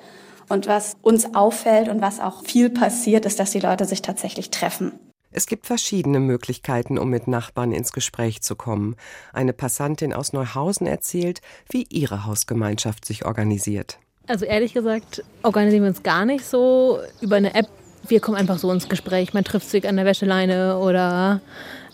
[0.49, 4.51] Und was uns auffällt und was auch viel passiert, ist, dass die Leute sich tatsächlich
[4.51, 4.99] treffen.
[5.33, 8.97] Es gibt verschiedene Möglichkeiten, um mit Nachbarn ins Gespräch zu kommen.
[9.33, 14.01] Eine Passantin aus Neuhausen erzählt, wie ihre Hausgemeinschaft sich organisiert.
[14.31, 17.67] Also ehrlich gesagt organisieren wir uns gar nicht so über eine App.
[18.07, 19.35] Wir kommen einfach so ins Gespräch.
[19.35, 21.41] Man trifft sich an der Wäscheleine oder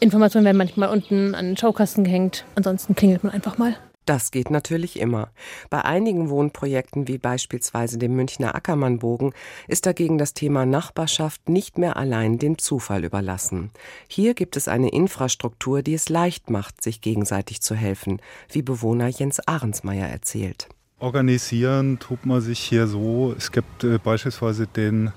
[0.01, 2.45] Informationen werden manchmal unten an den Schaukasten gehängt.
[2.55, 3.75] Ansonsten klingelt man einfach mal.
[4.05, 5.31] Das geht natürlich immer.
[5.71, 9.33] Bei einigen Wohnprojekten wie beispielsweise dem Münchner Ackermannbogen
[9.67, 13.71] ist dagegen das Thema Nachbarschaft nicht mehr allein dem Zufall überlassen.
[14.09, 18.21] Hier gibt es eine Infrastruktur, die es leicht macht, sich gegenseitig zu helfen,
[18.53, 20.69] wie Bewohner Jens Ahrensmeier erzählt.
[20.99, 23.35] Organisieren tut man sich hier so.
[23.37, 25.13] Es gibt äh, beispielsweise den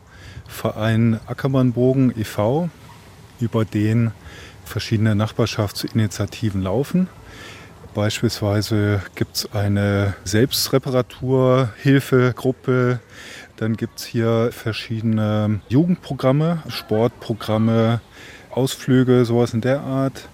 [0.46, 2.70] Verein Ackermannbogen e.V.,
[3.40, 4.12] über den
[4.66, 7.08] verschiedene Nachbarschaftsinitiativen laufen.
[7.94, 13.00] Beispielsweise gibt es eine Selbstreparaturhilfegruppe.
[13.56, 18.02] Dann gibt es hier verschiedene Jugendprogramme, Sportprogramme,
[18.52, 20.28] Ausflüge, sowas in der Art.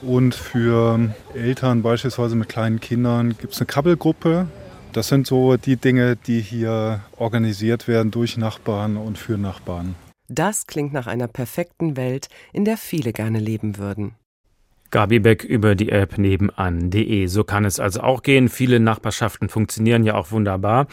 [0.00, 4.46] Und für Eltern beispielsweise mit kleinen Kindern gibt es eine Krabbelgruppe.
[4.92, 9.94] Das sind so die Dinge, die hier organisiert werden durch Nachbarn und für Nachbarn.
[10.28, 14.14] Das klingt nach einer perfekten Welt, in der viele gerne leben würden.
[14.90, 17.26] Gabi Beck über die App nebenan.de.
[17.26, 18.50] So kann es also auch gehen.
[18.50, 20.86] Viele Nachbarschaften funktionieren ja auch wunderbar.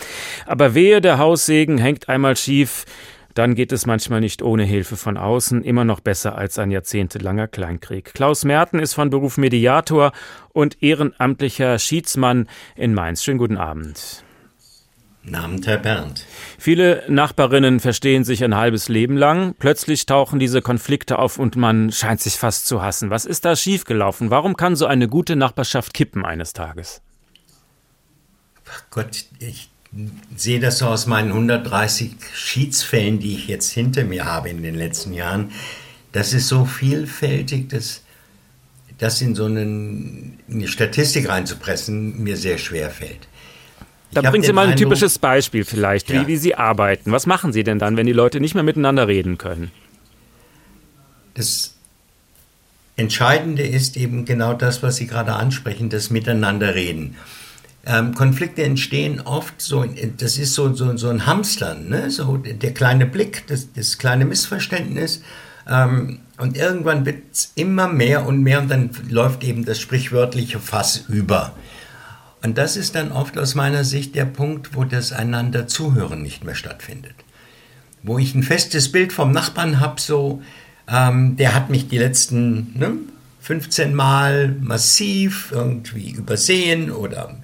[0.45, 2.85] Aber wehe, der Haussegen hängt einmal schief
[3.33, 7.47] dann geht es manchmal nicht ohne Hilfe von außen, immer noch besser als ein jahrzehntelanger
[7.47, 8.13] Kleinkrieg.
[8.13, 10.11] Klaus Merten ist von Beruf Mediator
[10.53, 13.23] und ehrenamtlicher Schiedsmann in Mainz.
[13.23, 14.23] Schönen guten Abend.
[15.23, 16.25] Namen Herr Bernd.
[16.57, 19.53] Viele Nachbarinnen verstehen sich ein halbes Leben lang.
[19.59, 23.09] Plötzlich tauchen diese Konflikte auf und man scheint sich fast zu hassen.
[23.09, 24.31] Was ist da schiefgelaufen?
[24.31, 27.01] Warum kann so eine gute Nachbarschaft kippen eines Tages?
[28.71, 29.68] Ach Gott, ich
[30.35, 34.75] sehe das so aus meinen 130 Schiedsfällen, die ich jetzt hinter mir habe in den
[34.75, 35.51] letzten Jahren.
[36.11, 38.03] Das ist so vielfältig, dass
[38.99, 43.27] das in so einen, eine Statistik reinzupressen mir sehr schwer fällt.
[44.11, 46.21] Da bringen Sie mal ein Eindruck, typisches Beispiel vielleicht, ja.
[46.21, 47.11] wie, wie Sie arbeiten.
[47.11, 49.71] Was machen Sie denn dann, wenn die Leute nicht mehr miteinander reden können?
[51.35, 51.75] Das
[52.95, 57.15] Entscheidende ist eben genau das, was Sie gerade ansprechen, das Miteinanderreden.
[57.85, 59.85] Ähm, Konflikte entstehen oft so,
[60.17, 62.11] das ist so, so, so ein Hamstern, ne?
[62.11, 65.21] so der kleine Blick, das, das kleine Missverständnis.
[65.67, 70.59] Ähm, und irgendwann wird es immer mehr und mehr und dann läuft eben das sprichwörtliche
[70.59, 71.53] Fass über.
[72.41, 76.43] Und das ist dann oft aus meiner Sicht der Punkt, wo das einander zuhören nicht
[76.43, 77.15] mehr stattfindet.
[78.01, 80.41] Wo ich ein festes Bild vom Nachbarn habe, so,
[80.87, 82.91] ähm, der hat mich die letzten ne,
[83.41, 87.37] 15 Mal massiv irgendwie übersehen oder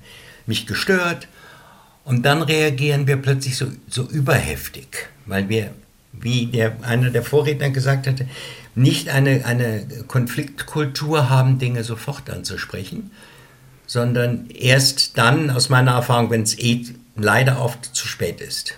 [0.47, 1.27] mich gestört.
[2.03, 5.71] Und dann reagieren wir plötzlich so, so überheftig, weil wir,
[6.13, 8.27] wie der, einer der Vorredner gesagt hatte,
[8.75, 13.11] nicht eine, eine Konfliktkultur haben, Dinge sofort anzusprechen,
[13.87, 16.85] sondern erst dann, aus meiner Erfahrung, wenn es eh
[17.15, 18.75] leider oft zu spät ist.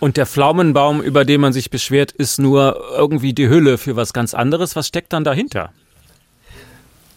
[0.00, 4.12] Und der Pflaumenbaum, über den man sich beschwert, ist nur irgendwie die Hülle für was
[4.12, 4.76] ganz anderes.
[4.76, 5.72] Was steckt dann dahinter?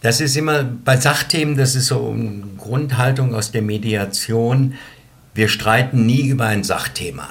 [0.02, 4.74] Das ist immer bei Sachthemen, das ist so eine Grundhaltung aus der Mediation.
[5.32, 7.28] Wir streiten nie über ein Sachthema.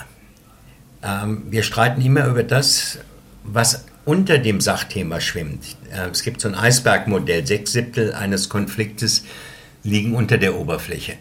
[1.03, 2.99] Ähm, wir streiten immer über das,
[3.43, 5.65] was unter dem Sachthema schwimmt.
[5.91, 9.25] Äh, es gibt so ein Eisbergmodell, sechs Siebtel eines Konfliktes
[9.83, 11.15] liegen unter der Oberfläche.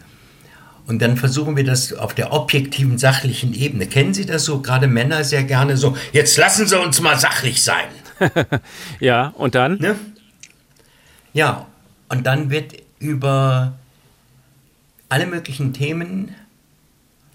[0.87, 3.87] Und dann versuchen wir das auf der objektiven, sachlichen Ebene.
[3.87, 4.61] Kennen Sie das so?
[4.61, 7.89] Gerade Männer sehr gerne so, jetzt lassen Sie uns mal sachlich sein.
[9.01, 9.79] ja, und dann?
[9.79, 9.97] Ne?
[11.33, 11.67] Ja,
[12.09, 13.79] und dann wird über
[15.09, 16.35] alle möglichen Themen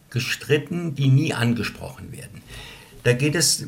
[0.09, 2.41] gestritten, die nie angesprochen werden.
[3.03, 3.67] Da geht es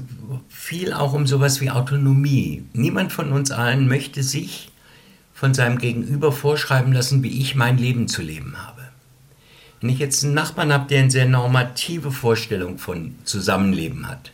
[0.49, 2.63] viel auch um sowas wie Autonomie.
[2.73, 4.71] Niemand von uns allen möchte sich
[5.33, 8.81] von seinem Gegenüber vorschreiben lassen, wie ich mein Leben zu leben habe.
[9.79, 14.31] Wenn ich jetzt einen Nachbarn habe, der eine sehr normative Vorstellung von Zusammenleben hat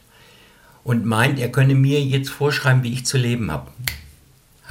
[0.85, 3.69] und meint, er könne mir jetzt vorschreiben, wie ich zu leben habe,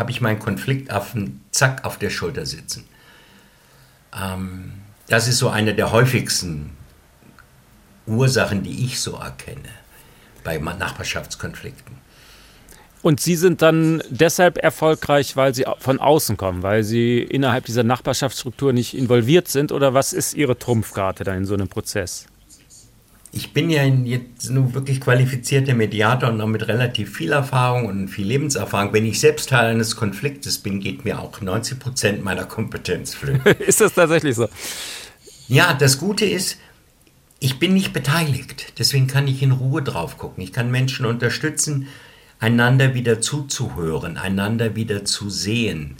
[0.03, 2.85] habe ich meinen Konfliktaffen zack auf der Schulter sitzen.
[4.21, 4.73] Ähm,
[5.07, 6.71] das ist so eine der häufigsten
[8.09, 9.69] Ursachen, die ich so erkenne
[10.43, 11.95] bei Nachbarschaftskonflikten.
[13.03, 17.85] Und Sie sind dann deshalb erfolgreich, weil Sie von außen kommen, weil Sie innerhalb dieser
[17.85, 19.71] Nachbarschaftsstruktur nicht involviert sind?
[19.71, 22.27] Oder was ist Ihre Trumpfkarte da in so einem Prozess?
[23.35, 28.09] Ich bin ja jetzt nur wirklich qualifizierter Mediator und noch mit relativ viel Erfahrung und
[28.09, 28.93] viel Lebenserfahrung.
[28.93, 33.43] Wenn ich selbst Teil eines Konfliktes bin, geht mir auch 90 Prozent meiner Kompetenz flöten.
[33.67, 34.49] ist das tatsächlich so?
[35.49, 36.59] Ja, das Gute ist,
[37.41, 38.75] ich bin nicht beteiligt.
[38.79, 40.45] Deswegen kann ich in Ruhe drauf gucken.
[40.45, 41.89] Ich kann Menschen unterstützen,
[42.39, 45.97] einander wieder zuzuhören, einander wieder zu sehen.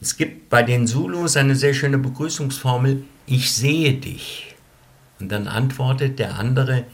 [0.00, 4.55] Es gibt bei den Zulus eine sehr schöne Begrüßungsformel, ich sehe dich.
[5.20, 6.84] Und dann antwortet der andere,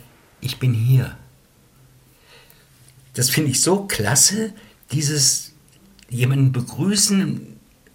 [0.40, 1.16] ich bin hier.
[3.14, 4.52] Das finde ich so klasse,
[4.90, 5.52] dieses
[6.08, 7.46] jemanden begrüßen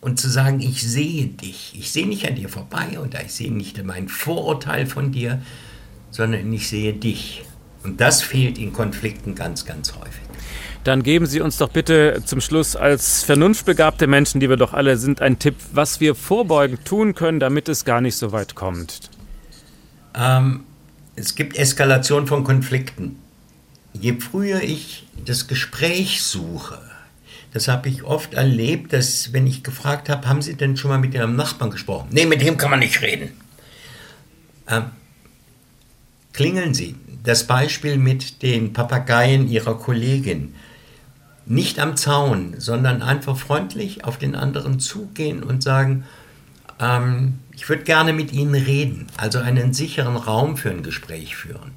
[0.02, 1.74] und zu sagen, ich sehe dich.
[1.78, 5.42] Ich sehe nicht an dir vorbei und ich sehe nicht mein Vorurteil von dir,
[6.12, 7.44] sondern ich sehe dich.
[7.84, 10.22] Und das fehlt in Konflikten ganz, ganz häufig.
[10.84, 14.98] Dann geben Sie uns doch bitte zum Schluss als vernunftbegabte Menschen, die wir doch alle
[14.98, 19.10] sind, einen Tipp, was wir vorbeugend tun können, damit es gar nicht so weit kommt.
[20.18, 20.62] Ähm,
[21.16, 23.18] es gibt Eskalation von Konflikten.
[23.94, 26.80] Je früher ich das Gespräch suche,
[27.54, 31.00] das habe ich oft erlebt, dass wenn ich gefragt habe, haben Sie denn schon mal
[31.00, 32.10] mit Ihrem Nachbarn gesprochen?
[32.12, 33.32] Nee, mit dem kann man nicht reden.
[34.68, 34.86] Ähm,
[36.34, 36.96] klingeln Sie.
[37.24, 40.54] Das Beispiel mit den Papageien Ihrer Kollegin
[41.46, 46.04] nicht am Zaun, sondern einfach freundlich auf den anderen zugehen und sagen,
[46.80, 51.72] ähm, ich würde gerne mit Ihnen reden, also einen sicheren Raum für ein Gespräch führen.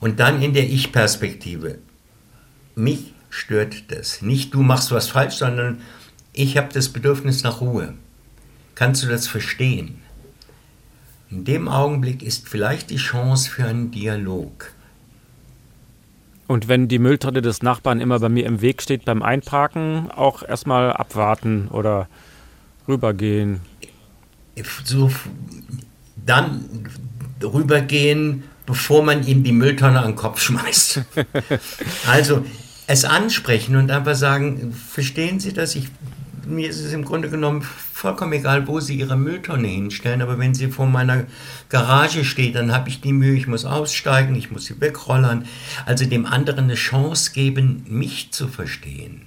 [0.00, 1.76] Und dann in der Ich-Perspektive.
[2.74, 4.22] Mich stört das.
[4.22, 5.82] Nicht du machst was falsch, sondern
[6.32, 7.92] ich habe das Bedürfnis nach Ruhe.
[8.74, 10.00] Kannst du das verstehen?
[11.30, 14.72] In dem Augenblick ist vielleicht die Chance für einen Dialog.
[16.46, 20.42] Und wenn die Mülltonne des Nachbarn immer bei mir im Weg steht beim Einparken, auch
[20.42, 22.08] erstmal abwarten oder
[22.88, 23.60] rübergehen.
[24.84, 25.10] So,
[26.24, 26.88] dann
[27.42, 31.02] rübergehen, bevor man ihm die Mülltonne an den Kopf schmeißt.
[32.06, 32.44] also
[32.86, 35.74] es ansprechen und einfach sagen, verstehen Sie das?
[35.74, 35.88] Ich
[36.46, 40.54] mir ist es im Grunde genommen vollkommen egal, wo Sie Ihre Mülltonne hinstellen, aber wenn
[40.54, 41.24] sie vor meiner
[41.68, 45.46] Garage steht, dann habe ich die Mühe, ich muss aussteigen, ich muss sie wegrollern.
[45.86, 49.22] Also dem anderen eine Chance geben, mich zu verstehen.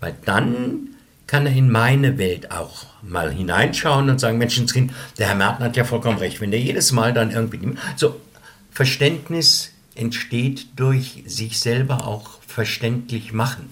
[0.00, 0.95] Weil dann
[1.26, 5.76] kann er in meine Welt auch mal hineinschauen und sagen, Menschenskind, der Herr Merten hat
[5.76, 7.76] ja vollkommen recht, wenn der jedes Mal dann irgendwie...
[7.96, 8.20] So,
[8.70, 13.70] Verständnis entsteht durch sich selber auch verständlich machen.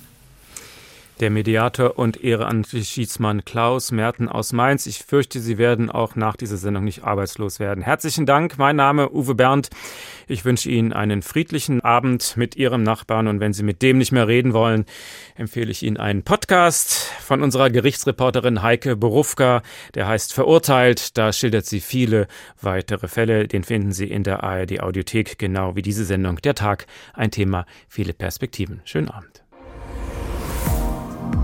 [1.21, 4.87] Der Mediator und Ehrenamtschiedsmann Klaus Merten aus Mainz.
[4.87, 7.85] Ich fürchte, Sie werden auch nach dieser Sendung nicht arbeitslos werden.
[7.85, 8.59] Herzlichen Dank.
[8.59, 9.71] Mein Name Uwe Berndt.
[10.27, 14.11] Ich wünsche Ihnen einen friedlichen Abend mit Ihrem Nachbarn und wenn Sie mit dem nicht
[14.11, 14.87] mehr reden wollen,
[15.37, 19.63] empfehle ich Ihnen einen Podcast von unserer Gerichtsreporterin Heike Borufka.
[19.95, 21.17] Der heißt Verurteilt.
[21.17, 22.27] Da schildert sie viele
[22.61, 23.47] weitere Fälle.
[23.47, 26.39] Den finden Sie in der ARD Audiothek, genau wie diese Sendung.
[26.43, 28.81] Der Tag, ein Thema, viele Perspektiven.
[28.85, 29.34] Schönen Abend.